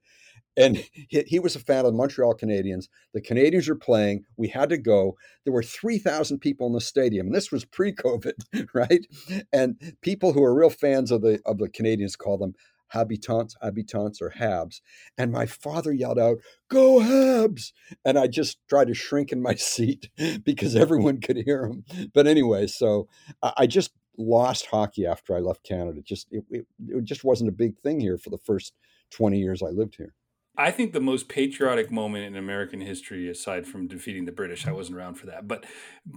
[0.59, 2.87] And he, he was a fan of the Montreal Canadiens.
[3.12, 4.25] The Canadians were playing.
[4.38, 5.16] We had to go.
[5.45, 7.27] There were 3,000 people in the stadium.
[7.27, 8.33] And this was pre-COVID,
[8.75, 9.07] right?
[9.53, 12.55] And people who are real fans of the of the Canadians call them
[12.88, 14.81] habitants, habitants, or Habs.
[15.18, 17.72] And my father yelled out, "Go Habs!"
[18.05, 20.11] And I just tried to shrink in my seat
[20.44, 21.85] because everyone could hear him.
[22.14, 23.09] But anyway, so
[23.42, 26.01] I just lost hockey after I left Canada.
[26.03, 28.75] Just it, it, it just wasn't a big thing here for the first
[29.11, 30.14] 20 years I lived here.
[30.59, 34.73] I think the most patriotic moment in American history, aside from defeating the British, I
[34.73, 35.66] wasn't around for that, but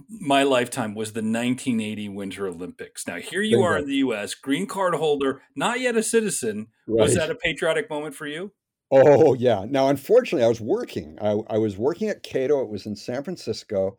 [0.08, 3.06] my lifetime was the 1980 Winter Olympics.
[3.06, 6.68] Now, here you are in the US, green card holder, not yet a citizen.
[6.86, 8.52] Was that a patriotic moment for you?
[8.90, 9.64] Oh yeah.
[9.68, 11.16] Now, unfortunately, I was working.
[11.20, 12.60] I, I was working at Cato.
[12.62, 13.96] It was in San Francisco,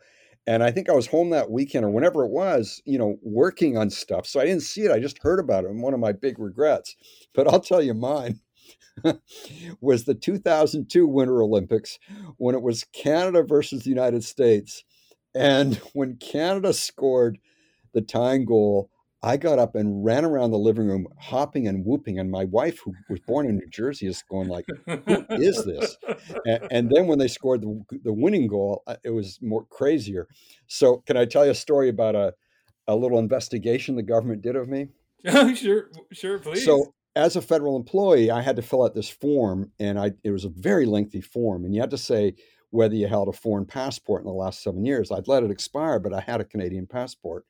[0.48, 2.82] and I think I was home that weekend or whenever it was.
[2.86, 4.28] You know, working on stuff.
[4.28, 4.92] So I didn't see it.
[4.92, 5.70] I just heard about it.
[5.70, 6.96] And one of my big regrets.
[7.34, 8.42] But I'll tell you mine
[9.82, 12.00] was the 2002 Winter Olympics
[12.38, 14.84] when it was Canada versus the United States,
[15.34, 17.38] and when Canada scored
[17.94, 18.90] the tying goal.
[19.24, 22.18] I got up and ran around the living room, hopping and whooping.
[22.18, 25.96] And my wife, who was born in New Jersey, is going like, "Who is this?"
[26.46, 30.28] And, and then when they scored the, the winning goal, uh, it was more crazier.
[30.66, 32.34] So, can I tell you a story about a,
[32.88, 34.88] a little investigation the government did of me?
[35.56, 36.66] sure, sure, please.
[36.66, 40.32] So, as a federal employee, I had to fill out this form, and I it
[40.32, 42.36] was a very lengthy form, and you had to say
[42.70, 45.12] whether you held a foreign passport in the last seven years.
[45.12, 47.46] I'd let it expire, but I had a Canadian passport,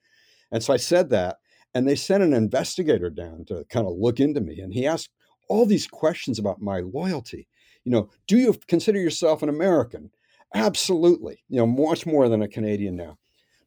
[0.52, 1.38] and so I said that,
[1.74, 5.12] and they sent an investigator down to kind of look into me, and he asked
[5.48, 7.48] all these questions about my loyalty.
[7.84, 10.12] You know, do you consider yourself an American?
[10.54, 11.44] Absolutely.
[11.50, 13.18] You know, much more than a Canadian now.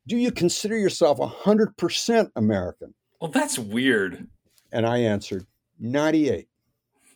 [0.07, 2.95] Do you consider yourself 100% American?
[3.21, 4.29] well, that's weird.
[4.71, 5.47] And I answered,
[5.79, 6.49] 98.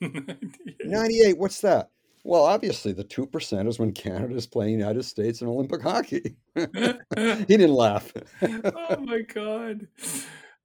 [0.01, 1.91] 98, what's that?
[2.25, 6.37] Well, obviously, the 2% is when Canada is playing United States in Olympic hockey.
[6.55, 8.13] he didn't laugh.
[8.43, 9.87] oh my god.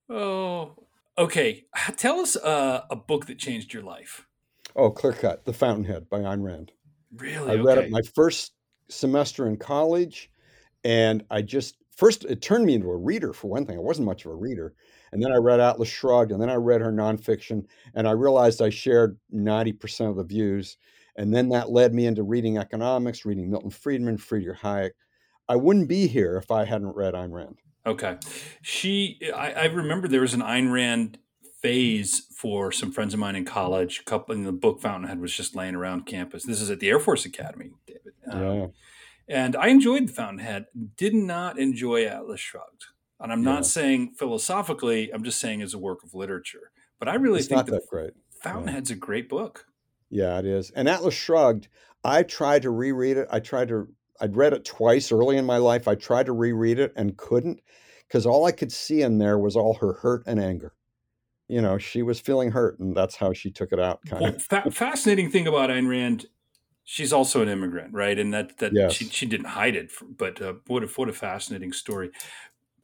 [0.10, 0.76] Oh.
[1.18, 4.26] Okay, tell us uh, a book that changed your life.
[4.76, 6.72] oh, clear cut The Fountainhead by Ayn Rand.
[7.16, 7.52] Really?
[7.52, 7.88] I read okay.
[7.88, 8.54] it my first
[8.90, 10.32] semester in college,
[10.84, 13.78] and I just first it turned me into a reader for one thing.
[13.78, 14.74] I wasn't much of a reader,
[15.14, 18.62] and then I read Atlas Shrugged, and then I read her nonfiction, and I realized
[18.62, 20.78] I shared ninety percent of the views,
[21.16, 24.92] and then that led me into reading economics, reading Milton Friedman, Friedrich Hayek.
[25.48, 27.60] I wouldn't be here if I hadn't read Ayn Rand.
[27.86, 28.18] Okay.
[28.62, 31.20] She, I, I remember there was an Ayn Rand
[31.62, 34.00] phase for some friends of mine in college.
[34.00, 36.44] A couple in the book Fountainhead was just laying around campus.
[36.46, 38.14] This is at the Air Force Academy, David.
[38.30, 38.68] Um, Yeah,
[39.28, 40.66] And I enjoyed the Fountainhead.
[40.96, 42.86] Did not enjoy Atlas Shrugged.
[43.20, 43.52] And I'm Yeah.
[43.54, 45.12] not saying philosophically.
[45.14, 46.72] I'm just saying as a work of literature.
[47.00, 48.12] But I really it's think the that great.
[48.42, 49.66] Fountainhead's a great book.
[50.10, 50.70] Yeah, it is.
[50.72, 51.68] And Atlas Shrugged,
[52.04, 53.28] I tried to reread it.
[53.32, 53.88] I tried to,
[54.20, 55.88] I'd read it twice early in my life.
[55.88, 57.62] I tried to reread it and couldn't
[58.08, 60.74] because all I could see in there was all her hurt and anger.
[61.48, 64.36] You know, she was feeling hurt and that's how she took it out, kind Well,
[64.36, 64.42] of.
[64.44, 66.28] fa- fascinating thing about Ayn Rand,
[66.84, 68.18] she's also an immigrant, right?
[68.20, 68.94] And that that Yes.
[68.94, 69.92] she she didn't hide it.
[70.18, 72.12] But uh, what a what a fascinating story.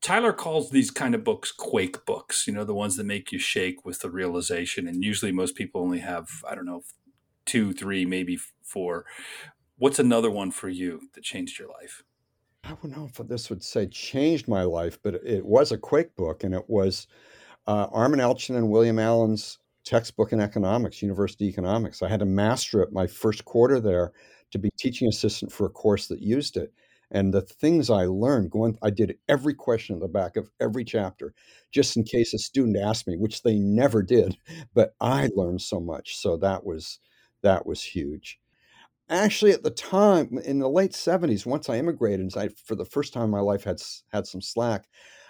[0.02, 2.48] Tyler calls these kind of books quake books.
[2.48, 4.88] You know, the ones that make you shake with the realization.
[4.88, 6.84] And usually, most people only have I don't know
[7.46, 9.06] two, three, maybe four.
[9.78, 12.04] What's another one for you that changed your life?
[12.64, 16.16] I don't know if this would say changed my life, but it was a Quake
[16.16, 17.08] book and it was
[17.68, 22.04] uh, Armen Alchian and William Allen's textbook in economics, university economics.
[22.04, 24.12] I had to master it my first quarter there
[24.52, 26.74] to be teaching assistant for a course that used it.
[27.12, 30.84] And the things I learned going, I did every question at the back of every
[30.86, 31.34] chapter,
[31.72, 34.38] just in case a student asked me, which they never did.
[34.74, 37.00] But I learned so much, so that was
[37.42, 38.40] that was huge.
[39.10, 42.86] Actually, at the time in the late '70s, once I immigrated, and I for the
[42.86, 43.80] first time in my life had
[44.14, 44.86] had some slack.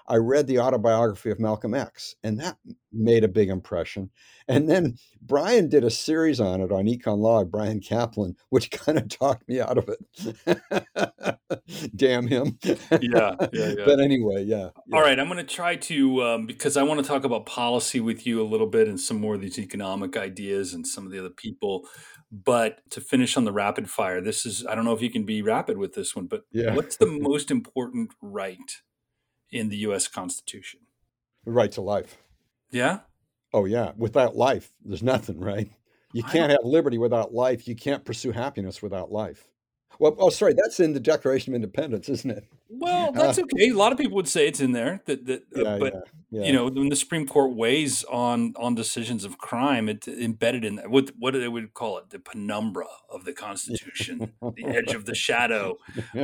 [0.09, 2.57] I read the autobiography of Malcolm X, and that
[2.91, 4.09] made a big impression.
[4.47, 8.97] And then Bryan did a series on it on Econ Log, Bryan Caplan, which kind
[8.97, 11.39] of talked me out of it.
[11.95, 12.57] Damn him.
[12.63, 13.75] Yeah, yeah, yeah.
[13.85, 14.69] But anyway, yeah.
[14.87, 14.95] yeah.
[14.95, 17.99] All right, I'm going to try to um, because I want to talk about policy
[17.99, 21.11] with you a little bit and some more of these economic ideas and some of
[21.11, 21.87] the other people.
[22.31, 25.25] But to finish on the rapid fire, this is I don't know if you can
[25.25, 26.75] be rapid with this one, but Yeah.
[26.75, 28.57] what's the most important right
[29.51, 30.07] in the U.S.
[30.07, 30.81] Constitution?
[31.45, 32.17] The right to life.
[32.71, 32.99] Yeah,
[33.51, 35.69] Oh yeah, without life, there's nothing, right?
[36.13, 37.67] You can't have liberty without life.
[37.67, 39.47] You can't pursue happiness without life.
[39.97, 42.45] Well, oh, sorry, that's in the Declaration of Independence, isn't it?
[42.69, 43.69] Well, that's uh, okay.
[43.69, 45.01] A lot of people would say it's in there.
[45.05, 46.47] That that, uh, yeah, but yeah, yeah.
[46.47, 50.75] you know, when the Supreme Court weighs on on decisions of crime, it's embedded in
[50.75, 50.89] that.
[50.89, 55.15] What what they would call it, the penumbra of the Constitution, the edge of the
[55.15, 55.77] shadow.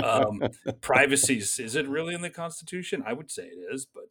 [0.03, 0.41] Um,
[0.81, 3.03] privacy is it really in the Constitution?
[3.05, 4.05] I would say it is, but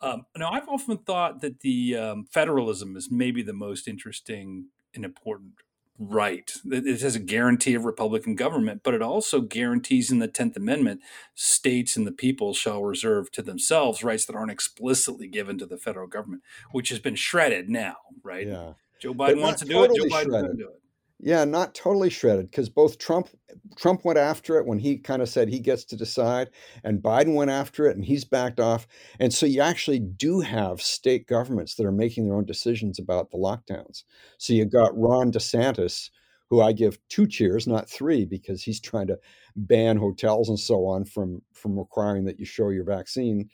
[0.00, 5.04] um, now I've often thought that the um, federalism is maybe the most interesting and
[5.04, 5.52] important
[5.98, 6.50] right.
[6.64, 11.00] It has a guarantee of Republican government, but it also guarantees in the 10th Amendment
[11.34, 15.78] states and the people shall reserve to themselves rights that aren't explicitly given to the
[15.78, 16.42] federal government,
[16.72, 18.46] which has been shredded now, right?
[18.46, 18.72] Yeah.
[19.00, 19.90] Joe Biden wants to do it.
[19.94, 20.58] Joe Biden shredded.
[20.58, 20.80] do it.
[21.26, 23.30] Yeah, not totally shredded because both Trump
[23.78, 26.50] Trump went after it when he kind of said he gets to decide,
[26.84, 28.86] and Biden went after it and he's backed off.
[29.18, 33.30] And so you actually do have state governments that are making their own decisions about
[33.30, 34.04] the lockdowns.
[34.36, 36.10] So you got Ron DeSantis,
[36.50, 39.18] who I give two cheers, not three, because he's trying to
[39.56, 43.48] ban hotels and so on from from requiring that you show your vaccine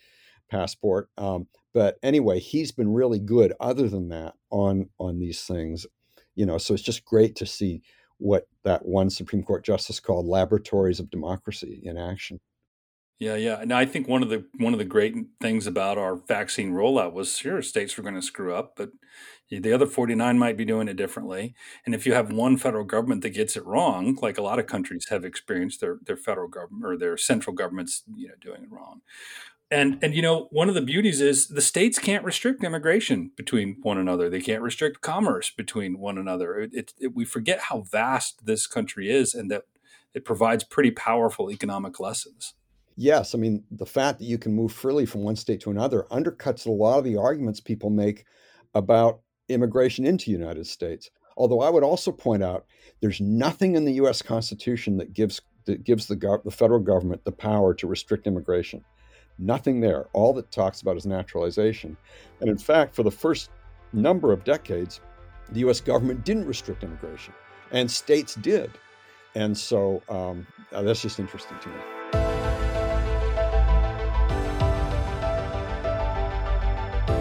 [0.50, 1.08] passport.
[1.18, 3.52] Um, but anyway, he's been really good.
[3.60, 5.86] Other than that, on on these things,
[6.34, 7.82] you know so it's just great to see
[8.18, 12.38] what that one supreme court justice called laboratories of democracy in action.
[13.18, 16.16] Yeah yeah and i think one of the one of the great things about our
[16.16, 18.90] vaccine rollout was sure states were going to screw up but
[19.50, 21.54] the other 49 might be doing it differently
[21.84, 24.66] and if you have one federal government that gets it wrong like a lot of
[24.66, 28.70] countries have experienced their their federal government or their central governments you know doing it
[28.70, 29.02] wrong
[29.70, 33.76] and and you know one of the beauties is the states can't restrict immigration between
[33.82, 34.28] one another.
[34.28, 36.58] They can't restrict commerce between one another.
[36.58, 39.64] It, it, it, we forget how vast this country is and that
[40.12, 42.54] it provides pretty powerful economic lessons.
[42.96, 46.06] Yes i mean the fact that you can move freely from one state to another
[46.10, 48.24] undercuts a lot of the arguments people make
[48.74, 51.10] about immigration into the united states.
[51.36, 52.66] Although i would also point out
[53.00, 57.32] there's nothing in the us constitution that gives that gives the, the federal government the
[57.32, 58.84] power to restrict immigration
[59.40, 60.06] Nothing there.
[60.12, 61.96] All that talks about is naturalization.
[62.40, 63.48] And in fact, for the first
[63.94, 65.00] number of decades,
[65.50, 67.32] the US government didn't restrict immigration,
[67.72, 68.70] and states did.
[69.34, 71.74] And so um, uh, that's just interesting to me.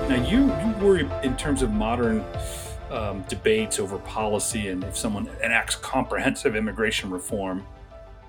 [0.09, 2.25] Now, you, you worry in terms of modern
[2.91, 7.65] um, debates over policy and if someone enacts comprehensive immigration reform,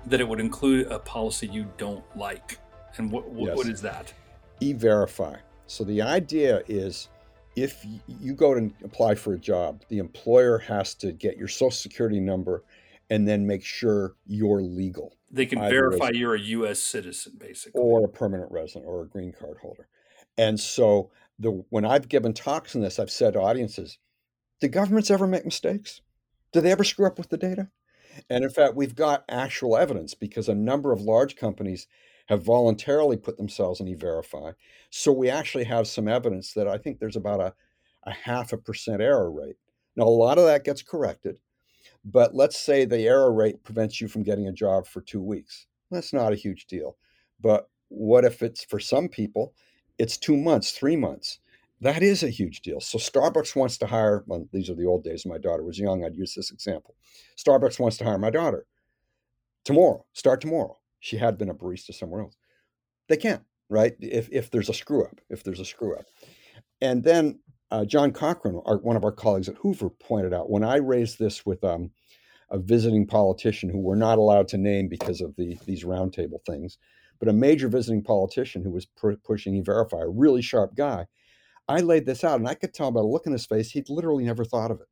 [0.05, 2.57] that it would include a policy you don't like.
[2.97, 3.57] And what what, yes.
[3.57, 4.13] what is that?
[4.59, 5.37] E-verify.
[5.67, 7.09] So the idea is
[7.55, 11.71] if you go to apply for a job, the employer has to get your social
[11.71, 12.63] security number
[13.09, 15.17] and then make sure you're legal.
[15.29, 19.07] They can verify as, you're a US citizen basically or a permanent resident or a
[19.07, 19.87] green card holder.
[20.37, 23.97] And so the when I've given talks on this, I've said to audiences,
[24.61, 26.01] do governments ever make mistakes?
[26.53, 27.69] Do they ever screw up with the data?
[28.29, 31.87] And in fact, we've got actual evidence because a number of large companies
[32.31, 34.51] have voluntarily put themselves in e-verify.
[34.89, 37.53] So we actually have some evidence that I think there's about a,
[38.03, 39.57] a half a percent error rate.
[39.97, 41.35] Now, a lot of that gets corrected,
[42.05, 45.67] but let's say the error rate prevents you from getting a job for two weeks.
[45.91, 46.95] That's not a huge deal.
[47.41, 49.53] But what if it's for some people,
[49.97, 51.39] it's two months, three months?
[51.81, 52.79] That is a huge deal.
[52.79, 56.05] So Starbucks wants to hire, well, these are the old days my daughter was young,
[56.05, 56.95] I'd use this example.
[57.37, 58.65] Starbucks wants to hire my daughter
[59.65, 62.37] tomorrow, start tomorrow she had been a barista somewhere else.
[63.09, 63.93] They can't, right?
[63.99, 66.05] If if there's a screw up, if there's a screw up,
[66.79, 67.39] and then
[67.71, 71.19] uh, John Cochrane, our, one of our colleagues at Hoover, pointed out when I raised
[71.19, 71.91] this with um,
[72.49, 76.77] a visiting politician who we're not allowed to name because of the these roundtable things,
[77.19, 81.07] but a major visiting politician who was pr- pushing E-Verify, a really sharp guy.
[81.67, 83.89] I laid this out, and I could tell by the look in his face he'd
[83.89, 84.87] literally never thought of it.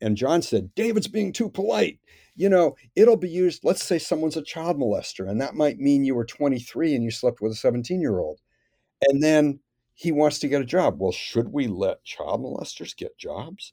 [0.00, 1.98] And John said, David's being too polite.
[2.34, 6.04] You know, it'll be used, let's say someone's a child molester, and that might mean
[6.04, 8.40] you were 23 and you slept with a 17 year old.
[9.08, 9.60] And then
[9.94, 10.96] he wants to get a job.
[10.98, 13.72] Well, should we let child molesters get jobs?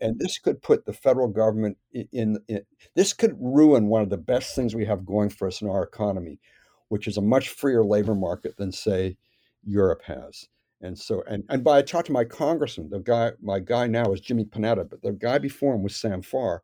[0.00, 2.62] And this could put the federal government in, in,
[2.96, 5.82] this could ruin one of the best things we have going for us in our
[5.82, 6.40] economy,
[6.88, 9.16] which is a much freer labor market than, say,
[9.62, 10.48] Europe has.
[10.80, 14.12] And so, and, and by I talked to my congressman, the guy, my guy now
[14.12, 16.62] is Jimmy Panetta, but the guy before him was Sam Farr.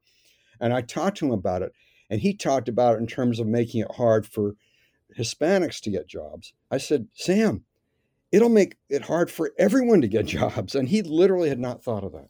[0.60, 1.72] And I talked to him about it.
[2.08, 4.54] And he talked about it in terms of making it hard for
[5.18, 6.54] Hispanics to get jobs.
[6.70, 7.64] I said, Sam,
[8.32, 10.74] it'll make it hard for everyone to get jobs.
[10.74, 12.28] And he literally had not thought of that.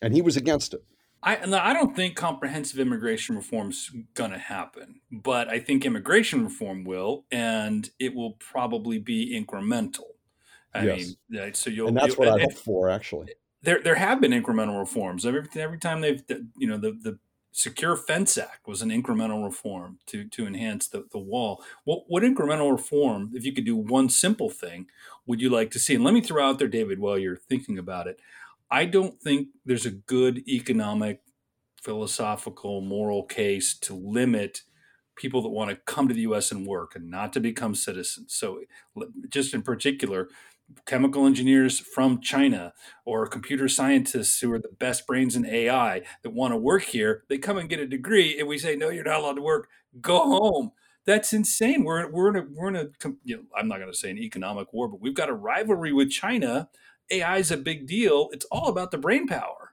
[0.00, 0.84] And he was against it.
[1.24, 6.42] I, I don't think comprehensive immigration reform is going to happen, but I think immigration
[6.42, 10.16] reform will, and it will probably be incremental.
[10.74, 11.14] I yes.
[11.28, 13.28] mean, so you'll, and that's what I hope for, actually.
[13.62, 15.26] there there have been incremental reforms.
[15.26, 16.22] Every every time they've
[16.56, 17.18] you know the the
[17.52, 21.62] Secure Fence Act was an incremental reform to to enhance the, the wall.
[21.84, 24.86] What what incremental reform, if you could do one simple thing,
[25.26, 25.94] would you like to see?
[25.94, 28.18] And let me throw out there, David, while you're thinking about it.
[28.70, 31.20] I don't think there's a good economic,
[31.82, 34.62] philosophical, moral case to limit
[35.14, 36.50] people that want to come to the U.S.
[36.50, 38.32] and work and not to become citizens.
[38.32, 38.62] So,
[39.28, 40.30] just in particular,
[40.86, 42.72] chemical engineers from China
[43.04, 47.24] or computer scientists who are the best brains in AI that want to work here,
[47.28, 49.68] they come and get a degree, and we say, "No, you're not allowed to work.
[50.00, 50.72] Go home."
[51.04, 51.84] That's insane.
[51.84, 52.86] We're we're in a we're in a
[53.24, 55.92] you know, I'm not going to say an economic war, but we've got a rivalry
[55.92, 56.68] with China.
[57.10, 58.28] AI is a big deal.
[58.32, 59.72] It's all about the brain power.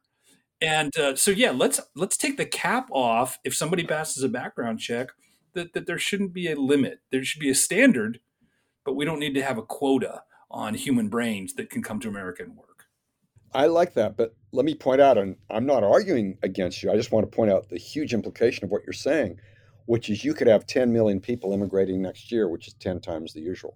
[0.61, 4.79] And uh, so yeah, let's let's take the cap off if somebody passes a background
[4.79, 5.09] check
[5.53, 6.99] that, that there shouldn't be a limit.
[7.11, 8.19] There should be a standard,
[8.83, 12.07] but we don't need to have a quota on human brains that can come to
[12.07, 12.85] America and work.
[13.53, 16.91] I like that, but let me point out, and I'm not arguing against you.
[16.91, 19.39] I just want to point out the huge implication of what you're saying,
[19.85, 23.33] which is you could have 10 million people immigrating next year, which is 10 times
[23.33, 23.75] the usual.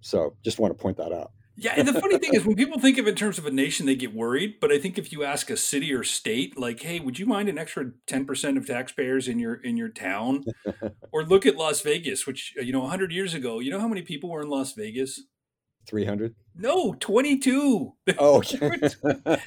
[0.00, 1.32] So just want to point that out.
[1.60, 3.50] Yeah, and the funny thing is, when people think of it in terms of a
[3.50, 4.60] nation, they get worried.
[4.60, 7.48] But I think if you ask a city or state, like, "Hey, would you mind
[7.48, 10.44] an extra ten percent of taxpayers in your in your town?"
[11.12, 13.88] or look at Las Vegas, which uh, you know, hundred years ago, you know how
[13.88, 15.24] many people were in Las Vegas?
[15.88, 16.34] 300?
[16.54, 17.94] No, 22.
[18.18, 18.42] Oh,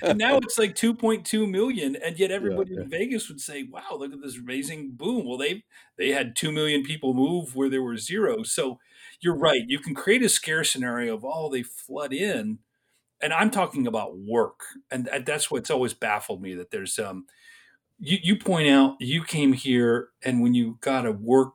[0.01, 1.95] and now it's like 2.2 million.
[1.95, 5.27] And yet everybody yeah, in Vegas would say, wow, look at this amazing boom.
[5.27, 5.63] Well, they
[5.97, 8.43] they had 2 million people move where there were zero.
[8.43, 8.79] So
[9.19, 9.63] you're right.
[9.67, 12.59] You can create a scare scenario of, oh, they flood in.
[13.21, 14.61] And I'm talking about work.
[14.89, 17.25] And that's what's always baffled me that there's, um,
[17.99, 21.53] you, you point out you came here and when you got a work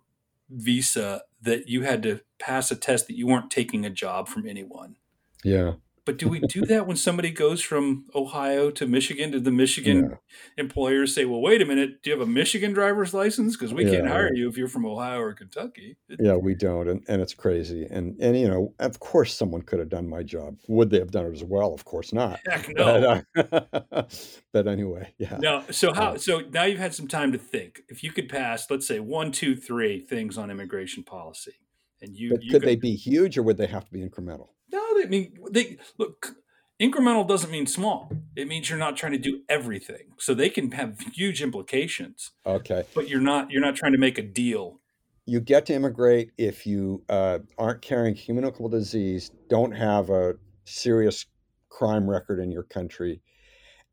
[0.49, 4.47] visa that you had to pass a test that you weren't taking a job from
[4.47, 4.97] anyone.
[5.45, 5.75] Yeah.
[6.07, 9.33] But do we do that when somebody goes from Ohio to Michigan?
[9.33, 10.17] Did the Michigan yeah.
[10.57, 13.57] employers say, "Well, wait a minute, do you have a Michigan driver's license?
[13.57, 13.91] Because we yeah.
[13.91, 17.35] can't hire you if you're from Ohio or Kentucky." Yeah, we don't, and, and it's
[17.35, 17.89] crazy.
[17.91, 20.59] And and you know, of course, someone could have done my job.
[20.69, 21.75] Would they have done it as well?
[21.75, 22.39] Of course not.
[22.49, 23.23] Heck no.
[23.35, 24.03] But, uh,
[24.53, 25.39] but anyway, yeah.
[25.41, 25.65] No.
[25.73, 26.13] So how?
[26.13, 27.83] Uh, so now you've had some time to think.
[27.89, 31.55] If you could pass, let's say one, two, three things on immigration policy,
[32.01, 34.01] and you, but you could, could they be huge or would they have to be
[34.01, 34.49] incremental?
[34.73, 36.37] No, they mean they look.
[36.81, 38.13] Incremental doesn't mean small.
[38.37, 40.13] It means you're not trying to do everything.
[40.19, 42.33] So they can have huge implications.
[42.45, 44.81] Okay, but you're not you're not trying to make a deal.
[45.25, 50.35] You get to immigrate if you uh, aren't carrying communicable disease, don't have a
[50.65, 51.27] serious
[51.69, 53.23] crime record in your country,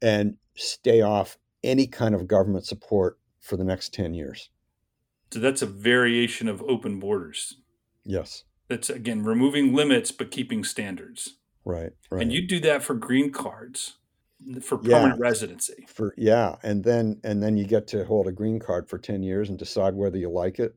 [0.01, 4.49] and stay off any kind of government support for the next ten years.
[5.31, 7.57] So that's a variation of open borders.
[8.05, 8.43] Yes.
[8.69, 11.35] That's again removing limits but keeping standards.
[11.65, 12.21] Right, right.
[12.21, 13.97] And you do that for green cards
[14.61, 15.85] for permanent yeah, residency.
[15.87, 19.23] For yeah, and then and then you get to hold a green card for 10
[19.23, 20.75] years and decide whether you like it.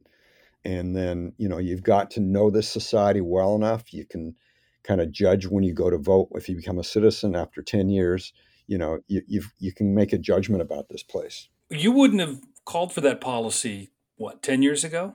[0.64, 3.92] And then, you know, you've got to know this society well enough.
[3.92, 4.34] You can
[4.82, 7.88] kind of judge when you go to vote if you become a citizen after 10
[7.88, 8.32] years,
[8.66, 11.48] you know, you you you can make a judgment about this place.
[11.70, 15.14] You wouldn't have called for that policy what, 10 years ago?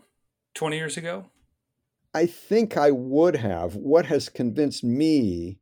[0.54, 1.26] 20 years ago?
[2.14, 3.76] I think I would have.
[3.76, 5.60] What has convinced me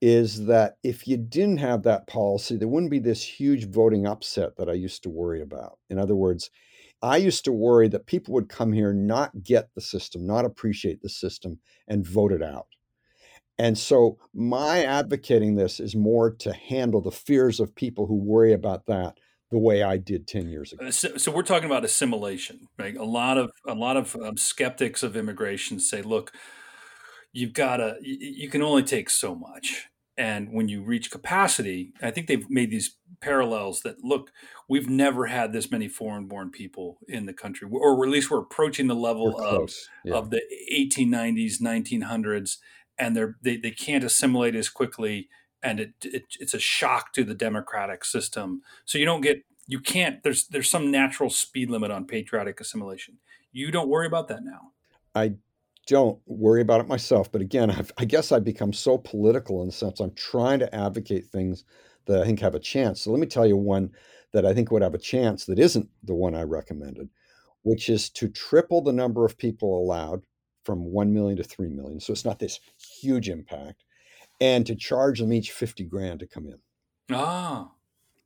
[0.00, 4.56] is that if you didn't have that policy, there wouldn't be this huge voting upset
[4.56, 5.78] that I used to worry about.
[5.90, 6.50] In other words,
[7.02, 11.02] I used to worry that people would come here, not get the system, not appreciate
[11.02, 12.66] the system, and vote it out.
[13.58, 18.54] And so, my advocating this is more to handle the fears of people who worry
[18.54, 19.18] about that
[19.50, 20.90] the way I did 10 years ago.
[20.90, 22.96] So, so, we're talking about assimilation, right?
[22.96, 26.32] A lot of a lot of um, skeptics of immigration say, look,
[27.32, 29.88] you've got to you, you can only take so much.
[30.16, 34.30] And when you reach capacity, I think they've made these parallels that look,
[34.68, 38.40] we've never had this many foreign born people in the country, or at least we're
[38.40, 39.72] approaching the level of,
[40.04, 40.14] yeah.
[40.14, 42.58] of the 1890s, 1900s,
[42.98, 45.30] and they're, they, they can't assimilate as quickly
[45.62, 48.62] and it, it, it's a shock to the democratic system.
[48.84, 53.18] So you don't get you can't there's there's some natural speed limit on patriotic assimilation.
[53.52, 54.72] You don't worry about that now.
[55.14, 55.34] I
[55.86, 59.68] don't worry about it myself, but again, I've, i guess I've become so political in
[59.68, 61.64] the sense I'm trying to advocate things
[62.06, 63.00] that I think have a chance.
[63.00, 63.90] So let me tell you one
[64.32, 67.08] that I think would have a chance that isn't the one I recommended,
[67.62, 70.22] which is to triple the number of people allowed
[70.64, 72.00] from 1 million to 3 million.
[72.00, 72.60] So it's not this
[73.00, 73.84] huge impact
[74.40, 76.58] and to charge them each 50 grand to come in.
[77.12, 77.72] Ah.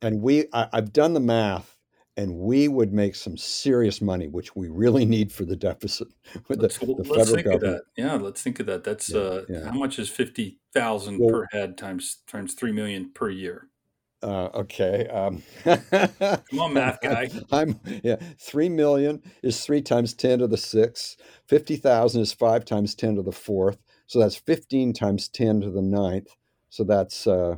[0.01, 1.75] And we, I, have done the math,
[2.17, 6.07] and we would make some serious money, which we really need for the deficit
[6.47, 7.55] with let's, the, the let's think government.
[7.55, 7.81] of that.
[7.97, 8.83] Yeah, let's think of that.
[8.83, 9.65] That's yeah, uh, yeah.
[9.65, 13.69] how much is fifty thousand well, per head times times three million per year.
[14.23, 15.07] Uh, okay.
[15.07, 17.29] Um, Come on, math guy.
[17.51, 18.15] I'm yeah.
[18.39, 21.17] Three million is three times ten to the sixth.
[21.47, 23.77] Fifty thousand is five times ten to the fourth.
[24.07, 26.27] So that's fifteen times ten to the ninth.
[26.69, 27.55] So that's uh,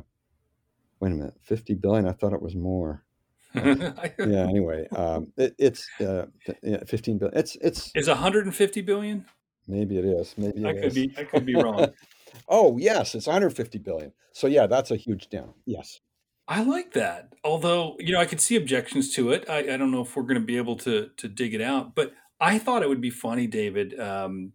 [1.00, 2.06] wait a minute, fifty billion.
[2.06, 3.04] I thought it was more.
[3.54, 3.92] yeah.
[4.18, 6.26] Anyway, um, it, it's uh,
[6.86, 7.38] fifteen billion.
[7.38, 9.26] It's it's is one hundred and fifty billion.
[9.66, 10.34] Maybe it is.
[10.38, 10.94] Maybe I could is.
[10.94, 11.14] be.
[11.18, 11.88] I could be wrong.
[12.48, 14.12] oh yes, it's one hundred fifty billion.
[14.32, 15.54] So yeah, that's a huge down.
[15.66, 16.00] Yes.
[16.50, 17.34] I like that.
[17.44, 19.44] Although, you know, I could see objections to it.
[19.50, 21.94] I, I don't know if we're going to be able to to dig it out,
[21.94, 24.52] but I thought it would be funny, David, um,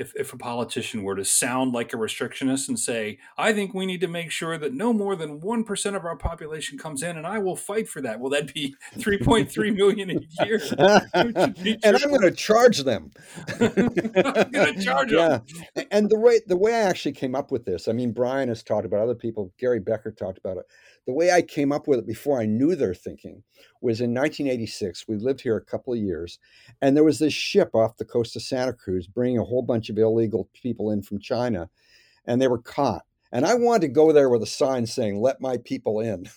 [0.00, 3.84] if, if a politician were to sound like a restrictionist and say, I think we
[3.84, 7.26] need to make sure that no more than 1% of our population comes in and
[7.26, 8.18] I will fight for that.
[8.18, 10.62] Well, that'd be 3.3 million a year.
[11.12, 13.10] and I'm going to charge them.
[13.60, 15.42] I'm going to charge them.
[15.90, 18.62] And the way, the way I actually came up with this, I mean, Bryan has
[18.62, 20.64] talked about other people, Gary Becker talked about it.
[21.06, 23.42] The way I came up with it before I knew their thinking
[23.80, 25.06] was in 1986.
[25.08, 26.38] We lived here a couple of years,
[26.80, 29.88] and there was this ship off the coast of Santa Cruz bringing a whole bunch
[29.90, 31.68] of illegal people in from China,
[32.24, 33.04] and they were caught.
[33.32, 36.28] And I wanted to go there with a sign saying "Let my people in,"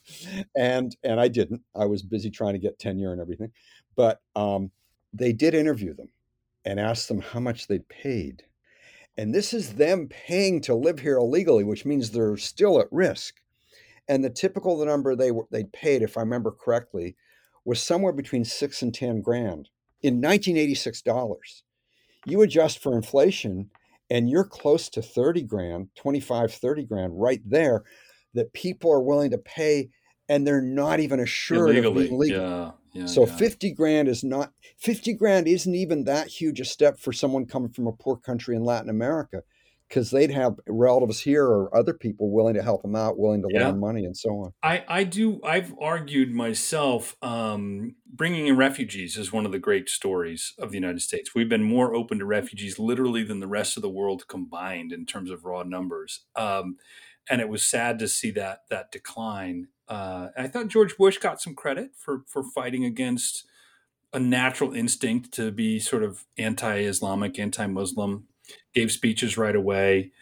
[0.56, 1.62] and and I didn't.
[1.74, 3.52] I was busy trying to get tenure and everything,
[3.96, 4.70] but um,
[5.12, 6.08] they did interview them
[6.64, 8.44] and asked them how much they paid.
[9.16, 13.34] And this is them paying to live here illegally, which means they're still at risk
[14.10, 17.16] and the typical number they they paid, if I remember correctly,
[17.64, 19.68] was somewhere between six and ten grand
[20.02, 21.62] in 1986 dollars.
[22.26, 23.70] You adjust for inflation,
[24.10, 27.84] and you're close to 30 grand, 25, 30 grand right there
[28.34, 29.88] that people are willing to pay,
[30.28, 32.04] and they're not even assured Illegally.
[32.04, 32.40] of being legal.
[32.40, 32.70] Yeah.
[32.92, 33.36] Yeah, so yeah.
[33.36, 37.70] 50 grand is not 50 grand isn't even that huge a step for someone coming
[37.70, 39.42] from a poor country in Latin America
[39.90, 43.48] because they'd have relatives here or other people willing to help them out, willing to
[43.50, 43.66] yeah.
[43.66, 44.52] lend money, and so on.
[44.62, 45.40] I, I do.
[45.42, 47.16] I've argued myself.
[47.20, 51.34] Um, bringing in refugees is one of the great stories of the United States.
[51.34, 55.06] We've been more open to refugees literally than the rest of the world combined in
[55.06, 56.20] terms of raw numbers.
[56.36, 56.76] Um,
[57.28, 59.68] and it was sad to see that that decline.
[59.88, 63.44] Uh, I thought George Bush got some credit for for fighting against
[64.12, 68.26] a natural instinct to be sort of anti-Islamic, anti-Muslim
[68.74, 70.12] gave speeches right away.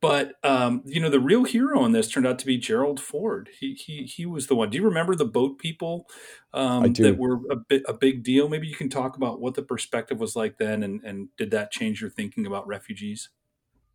[0.00, 3.50] But um, you know, the real hero in this turned out to be Gerald Ford.
[3.58, 4.70] He he he was the one.
[4.70, 6.06] Do you remember the boat people
[6.54, 8.48] um, that were a bit a big deal?
[8.48, 11.72] Maybe you can talk about what the perspective was like then, and and did that
[11.72, 13.30] change your thinking about refugees?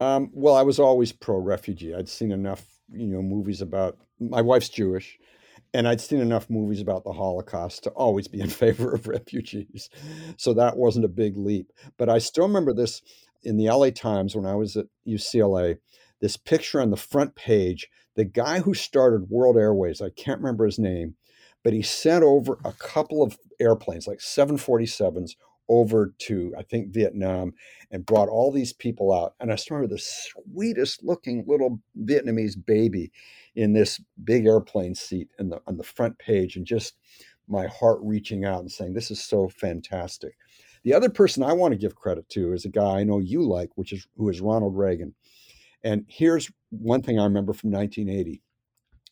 [0.01, 1.95] Um, well, I was always pro refugee.
[1.95, 3.97] I'd seen enough, you know, movies about.
[4.19, 5.17] My wife's Jewish,
[5.73, 9.89] and I'd seen enough movies about the Holocaust to always be in favor of refugees.
[10.35, 11.71] So that wasn't a big leap.
[11.97, 13.01] But I still remember this
[13.43, 15.77] in the LA Times when I was at UCLA,
[16.21, 17.89] this picture on the front page.
[18.15, 21.15] The guy who started World Airways, I can't remember his name,
[21.63, 25.31] but he sent over a couple of airplanes, like 747s,
[25.69, 27.53] over to, I think, Vietnam
[27.89, 29.33] and brought all these people out.
[29.39, 33.11] And I remember the sweetest looking little Vietnamese baby
[33.55, 36.95] in this big airplane seat in the, on the front page and just
[37.47, 40.35] my heart reaching out and saying, This is so fantastic.
[40.83, 43.41] The other person I want to give credit to is a guy I know you
[43.41, 45.15] like, which is who is Ronald Reagan.
[45.83, 48.41] And here's one thing I remember from 1980.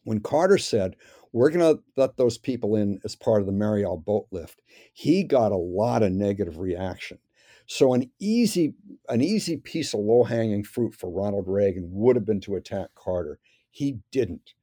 [0.04, 0.96] When Carter said,
[1.32, 4.62] we're going to let those people in as part of the Mariel boat lift,
[4.94, 7.20] he got a lot of negative reaction.
[7.68, 8.74] So an easy,
[9.08, 13.40] an easy piece of low-hanging fruit for Ronald Reagan would have been to attack Carter.
[13.70, 14.54] He didn't.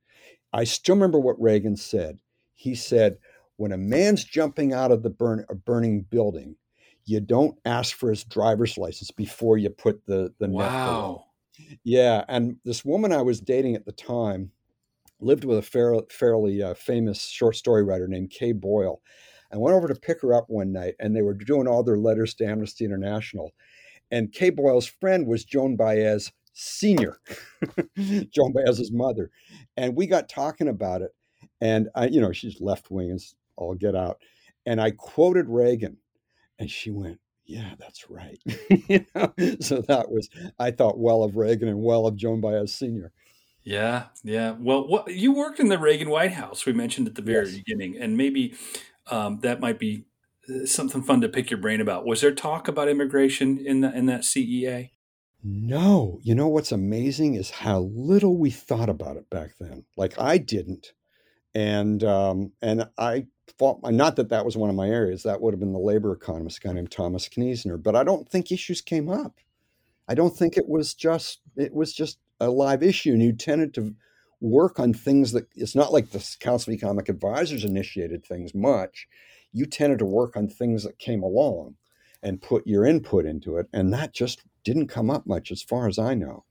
[0.52, 2.18] I still remember what Reagan said.
[2.54, 3.16] He said,
[3.56, 6.56] when a man's jumping out of the burn, a burning building,
[7.08, 11.24] you don't ask for his driver's license before you put the the wow.
[11.58, 11.78] net.
[11.82, 14.52] Yeah, and this woman I was dating at the time
[15.18, 19.00] lived with a fair, fairly uh, famous short story writer named Kay Boyle.
[19.52, 21.96] I went over to pick her up one night, and they were doing all their
[21.96, 23.52] letters to Amnesty International.
[24.10, 27.18] And Kay Boyle's friend was Joan Baez Senior,
[27.96, 29.30] Joan Baez's mother,
[29.76, 31.12] and we got talking about it.
[31.60, 34.20] And I, you know, she's left wing as all get out.
[34.66, 35.96] And I quoted Reagan
[36.58, 38.38] and she went, yeah, that's right.
[38.70, 39.32] you know?
[39.60, 40.28] So that was,
[40.58, 43.12] I thought well of Reagan and well of Joan Baez Sr.
[43.62, 44.54] Yeah, yeah.
[44.58, 47.56] Well, what, you worked in the Reagan White House, we mentioned at the very yes.
[47.56, 48.54] beginning, and maybe
[49.10, 50.04] um, that might be
[50.48, 52.06] uh, something fun to pick your brain about.
[52.06, 54.90] Was there talk about immigration in, the, in that CEA?
[55.42, 56.18] No.
[56.22, 59.84] You know what's amazing is how little we thought about it back then.
[59.96, 60.92] Like I didn't.
[61.54, 63.26] And um, and I thought
[63.60, 65.22] not that that was one of my areas.
[65.22, 67.82] That would have been the labor economist a guy named Thomas Kniesner.
[67.82, 69.36] But I don't think issues came up.
[70.08, 73.74] I don't think it was just it was just a live issue, and you tended
[73.74, 73.94] to
[74.40, 79.08] work on things that it's not like the Council of Economic Advisors initiated things much.
[79.52, 81.74] You tended to work on things that came along
[82.22, 83.66] and put your input into it.
[83.72, 86.44] And that just didn't come up much as far as I know.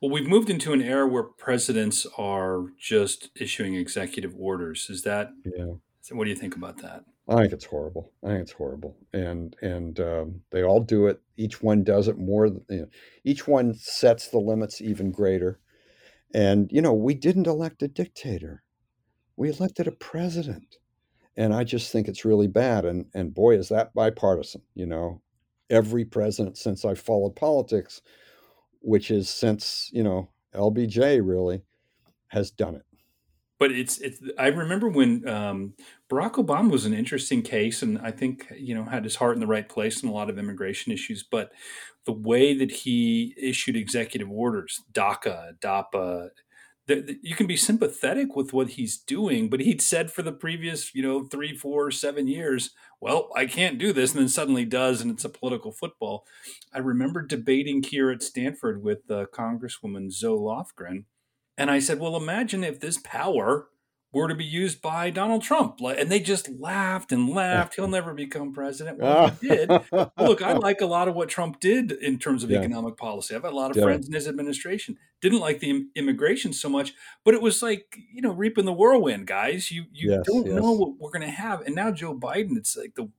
[0.00, 4.88] Well, we've moved into an era where presidents are just issuing executive orders.
[4.90, 5.74] Is that, yeah.
[6.12, 7.04] What do you think about that?
[7.28, 8.12] I think it's horrible.
[8.22, 11.20] I think it's horrible, and and um, they all do it.
[11.36, 12.46] Each one does it more.
[12.46, 12.88] You know,
[13.24, 15.60] each one sets the limits even greater.
[16.34, 18.62] And you know, we didn't elect a dictator;
[19.36, 20.76] we elected a president,
[21.36, 22.84] and I just think it's really bad.
[22.84, 24.62] And and boy, is that bipartisan.
[24.74, 25.22] You know,
[25.70, 28.02] every president since I followed politics,
[28.80, 31.62] which is since you know LBJ really,
[32.28, 32.84] has done it
[33.58, 35.74] but it's it's i remember when um,
[36.10, 39.40] barack obama was an interesting case and i think you know had his heart in
[39.40, 41.52] the right place in a lot of immigration issues but
[42.06, 46.28] the way that he issued executive orders daca dapa
[46.86, 50.32] the, the, you can be sympathetic with what he's doing but he'd said for the
[50.32, 54.66] previous you know three four seven years well i can't do this and then suddenly
[54.66, 56.26] does and it's a political football.
[56.74, 61.04] I remember debating here at stanford with uh, congresswoman zoe lofgren
[61.56, 63.68] and I said, well, imagine if this power
[64.14, 65.80] were to be used by Donald Trump.
[65.80, 67.74] And they just laughed and laughed.
[67.74, 68.98] He'll never become president.
[68.98, 69.68] Well, he did.
[70.18, 72.60] Look, I like a lot of what Trump did in terms of yeah.
[72.60, 73.34] economic policy.
[73.34, 73.82] I've had a lot of yeah.
[73.82, 74.96] friends in his administration.
[75.20, 76.94] Didn't like the immigration so much,
[77.24, 79.70] but it was like, you know, reaping the whirlwind, guys.
[79.70, 80.54] You you yes, don't yes.
[80.54, 81.62] know what we're going to have.
[81.62, 83.10] And now Joe Biden, it's like the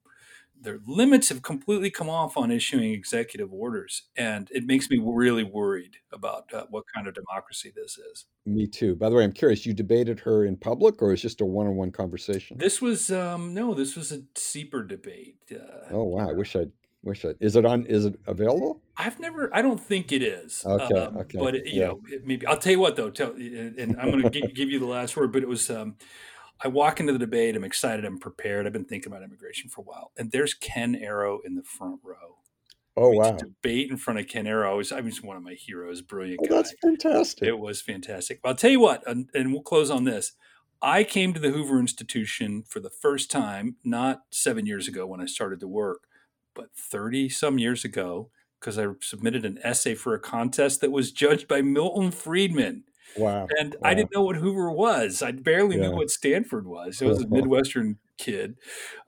[0.66, 5.44] their limits have completely come off on issuing executive orders, and it makes me really
[5.44, 8.26] worried about uh, what kind of democracy this is.
[8.46, 8.96] Me too.
[8.96, 9.66] By the way, I'm curious.
[9.66, 12.58] You debated her in public, or was just a one-on-one conversation?
[12.58, 13.74] This was um, no.
[13.74, 15.38] This was a SIEPR debate.
[15.52, 16.30] Uh, oh wow!
[16.30, 16.66] I wish I
[17.04, 17.30] wish I.
[17.40, 17.86] Is it on?
[17.86, 18.82] Is it available?
[18.98, 19.54] I've never.
[19.56, 20.64] I don't think it is.
[20.66, 21.00] Okay.
[21.00, 21.38] Um, okay.
[21.38, 21.88] But it, you yeah.
[21.88, 23.10] know, it maybe I'll tell you what though.
[23.10, 25.32] Tell, and I'm going to give you the last word.
[25.32, 25.70] But it was.
[25.70, 25.96] Um,
[26.62, 27.56] I walk into the debate.
[27.56, 28.06] I'm excited.
[28.06, 28.66] I'm prepared.
[28.66, 30.12] I've been thinking about immigration for a while.
[30.18, 32.38] And there's Ken Arrow in the front row.
[32.98, 33.32] Oh wow!
[33.32, 34.72] Debate in front of Ken Arrow.
[34.72, 36.02] I was, one of my heroes.
[36.02, 36.40] Brilliant.
[36.44, 37.46] Oh, that's fantastic.
[37.46, 38.40] It was fantastic.
[38.44, 40.32] I'll tell you what, and, and we'll close on this.
[40.82, 45.20] I came to the Hoover Institution for the first time, not seven years ago when
[45.20, 46.04] I started to work,
[46.54, 48.30] but 30 some years ago,
[48.60, 52.84] because I submitted an essay for a contest that was judged by Milton Friedman.
[53.18, 53.48] Wow.
[53.58, 53.90] And wow.
[53.90, 55.22] I didn't know what Hoover was.
[55.22, 55.90] I barely yeah.
[55.90, 57.02] knew what Stanford was.
[57.02, 58.56] I was a Midwestern kid.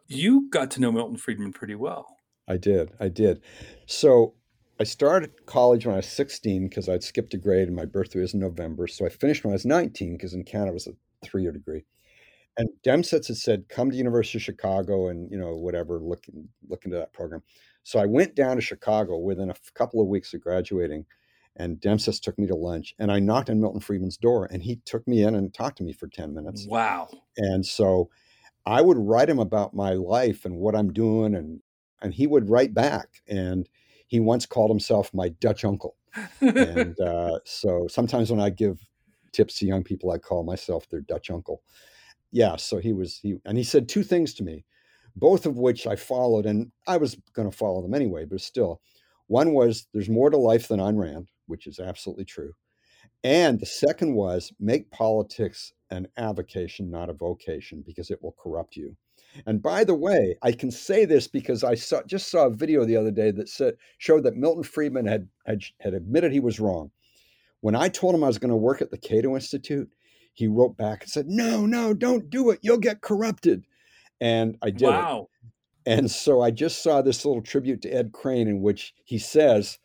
[0.08, 2.18] You got to know Milton Friedman pretty well.
[2.48, 2.92] I did.
[3.00, 3.42] I did.
[3.86, 4.34] So
[4.80, 8.20] I started college when I was 16 because I'd skipped a grade and my birthday
[8.20, 8.88] was in November.
[8.88, 10.94] So I finished when I was 19 because in Canada it was a
[11.26, 11.84] three year degree.
[12.58, 16.24] And Demsetz had said, come to University of Chicago and, you know, whatever, look,
[16.68, 17.44] look into that program.
[17.84, 21.06] So I went down to Chicago within a couple of weeks of graduating
[21.58, 24.78] and Demsetz took me to lunch and I knocked on Milton Friedman's door and he
[24.86, 26.66] took me in and talked to me for 10 minutes.
[26.68, 27.10] Wow.
[27.36, 28.10] And so
[28.66, 31.62] I would write him about my life and what I'm doing and
[32.00, 33.68] and he would write back and
[34.06, 35.96] he once called himself my Dutch uncle.
[36.42, 38.80] and uh, so sometimes when I give
[39.32, 41.64] tips to young people, I call myself their Dutch uncle.
[42.32, 44.64] Yeah, so he was he and he said two things to me,
[45.16, 48.82] both of which I followed, and I was going to follow them anyway, but still.
[49.26, 52.54] One was there's more to life than Ayn Rand which is absolutely true.
[53.24, 58.76] And the second was make politics an avocation, not a vocation, because it will corrupt
[58.76, 58.96] you.
[59.46, 62.86] And by the way, I can say this because I saw, just saw a video
[62.86, 66.60] the other day that said showed that Milton Friedman had, had had admitted he was
[66.60, 66.92] wrong.
[67.62, 69.90] When I told him I was going to work at the Cato Institute,
[70.34, 72.60] he wrote back and said, "No, no, don't do it.
[72.62, 73.66] You'll get corrupted."
[74.20, 75.28] And I did wow.
[75.86, 75.92] it.
[75.92, 79.80] And so I just saw this little tribute to Ed Crane in which he says,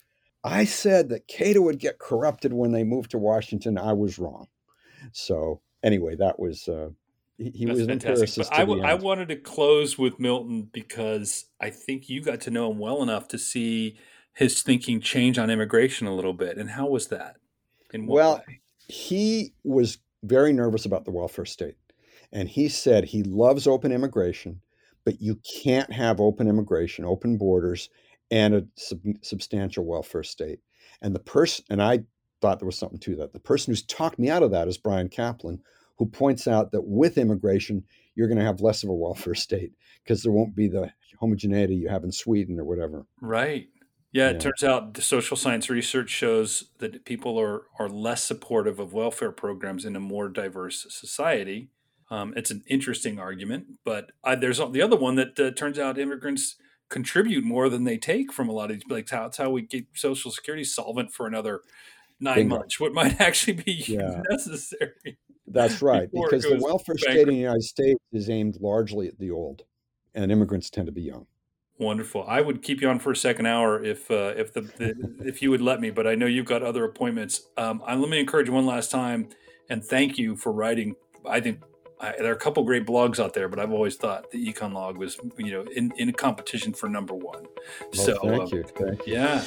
[0.45, 3.79] I said that Cato would get corrupted when they moved to Washington.
[3.79, 4.49] I was wrong.
[5.13, 6.91] So anyway, that was uh,
[7.39, 8.31] he, he was fantastic.
[8.37, 12.51] But I, w- I wanted to close with Milton because I think you got to
[12.51, 13.99] know him well enough to see
[14.35, 16.57] his thinking change on immigration a little bit.
[16.57, 17.37] And how was that?
[17.93, 18.61] In well, way?
[18.89, 21.77] he was very nervous about the welfare state,
[22.33, 24.61] and he said he loves open immigration,
[25.05, 27.91] but you can't have open immigration, open borders,
[28.33, 30.59] and a sub- substantial welfare state.
[31.03, 32.01] And the person, and I
[32.41, 33.35] thought there was something to that.
[33.35, 35.61] The person who's talked me out of that is Bryan Caplan,
[35.99, 39.73] who points out that with immigration, you're going to have less of a welfare state
[40.03, 43.07] because there won't be the homogeneity you have in Sweden or whatever.
[43.21, 43.69] Right.
[44.13, 44.39] Yeah, it yeah.
[44.39, 49.33] turns out the social science research shows that people are are less supportive of welfare
[49.33, 51.71] programs in a more diverse society.
[52.11, 55.99] Um, it's an interesting argument, but I, there's the other one that uh, turns out
[55.99, 56.57] immigrants
[56.93, 58.87] contribute more than they take from a lot of these.
[58.89, 61.63] Like how, it's how we get Social Security solvent for another
[62.21, 62.57] nine Bingo.
[62.57, 64.23] months, what might actually be Yeah.
[64.31, 65.19] necessary.
[65.47, 69.31] That's right, because the welfare state in the United States is aimed largely at the
[69.31, 69.65] old,
[70.15, 71.27] and immigrants tend to be young.
[71.79, 72.25] Wonderful.
[72.29, 75.43] I would keep you on for a second hour if uh, if the, the if
[75.43, 77.49] you would let me, but I know you've got other appointments.
[77.57, 79.31] Um, I, let me encourage you one last time
[79.69, 80.95] and thank you for writing.
[81.27, 81.61] I think
[82.03, 84.75] I, there are a couple great blogs out there, but I've always thought the Econ
[84.75, 87.47] Log was you know in in a competition for number one.
[87.81, 88.65] Well, so thank um, you.
[88.65, 89.15] Thank you.
[89.15, 89.39] Yeah.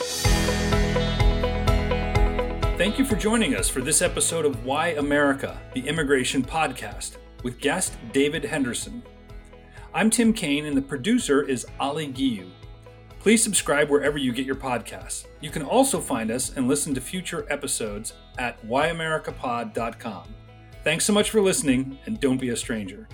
[2.78, 7.60] Thank you for joining us for this episode of Why America, the Immigration Podcast, with
[7.60, 9.04] guest David Henderson.
[9.94, 12.50] I'm Tim Kane, and the producer is Ali Giyu.
[13.20, 15.26] Please subscribe wherever you get your podcasts.
[15.42, 20.36] You can also find us and listen to future episodes at whyamericapod.com.
[20.86, 23.08] Thanks so much for listening, and don't be a stranger.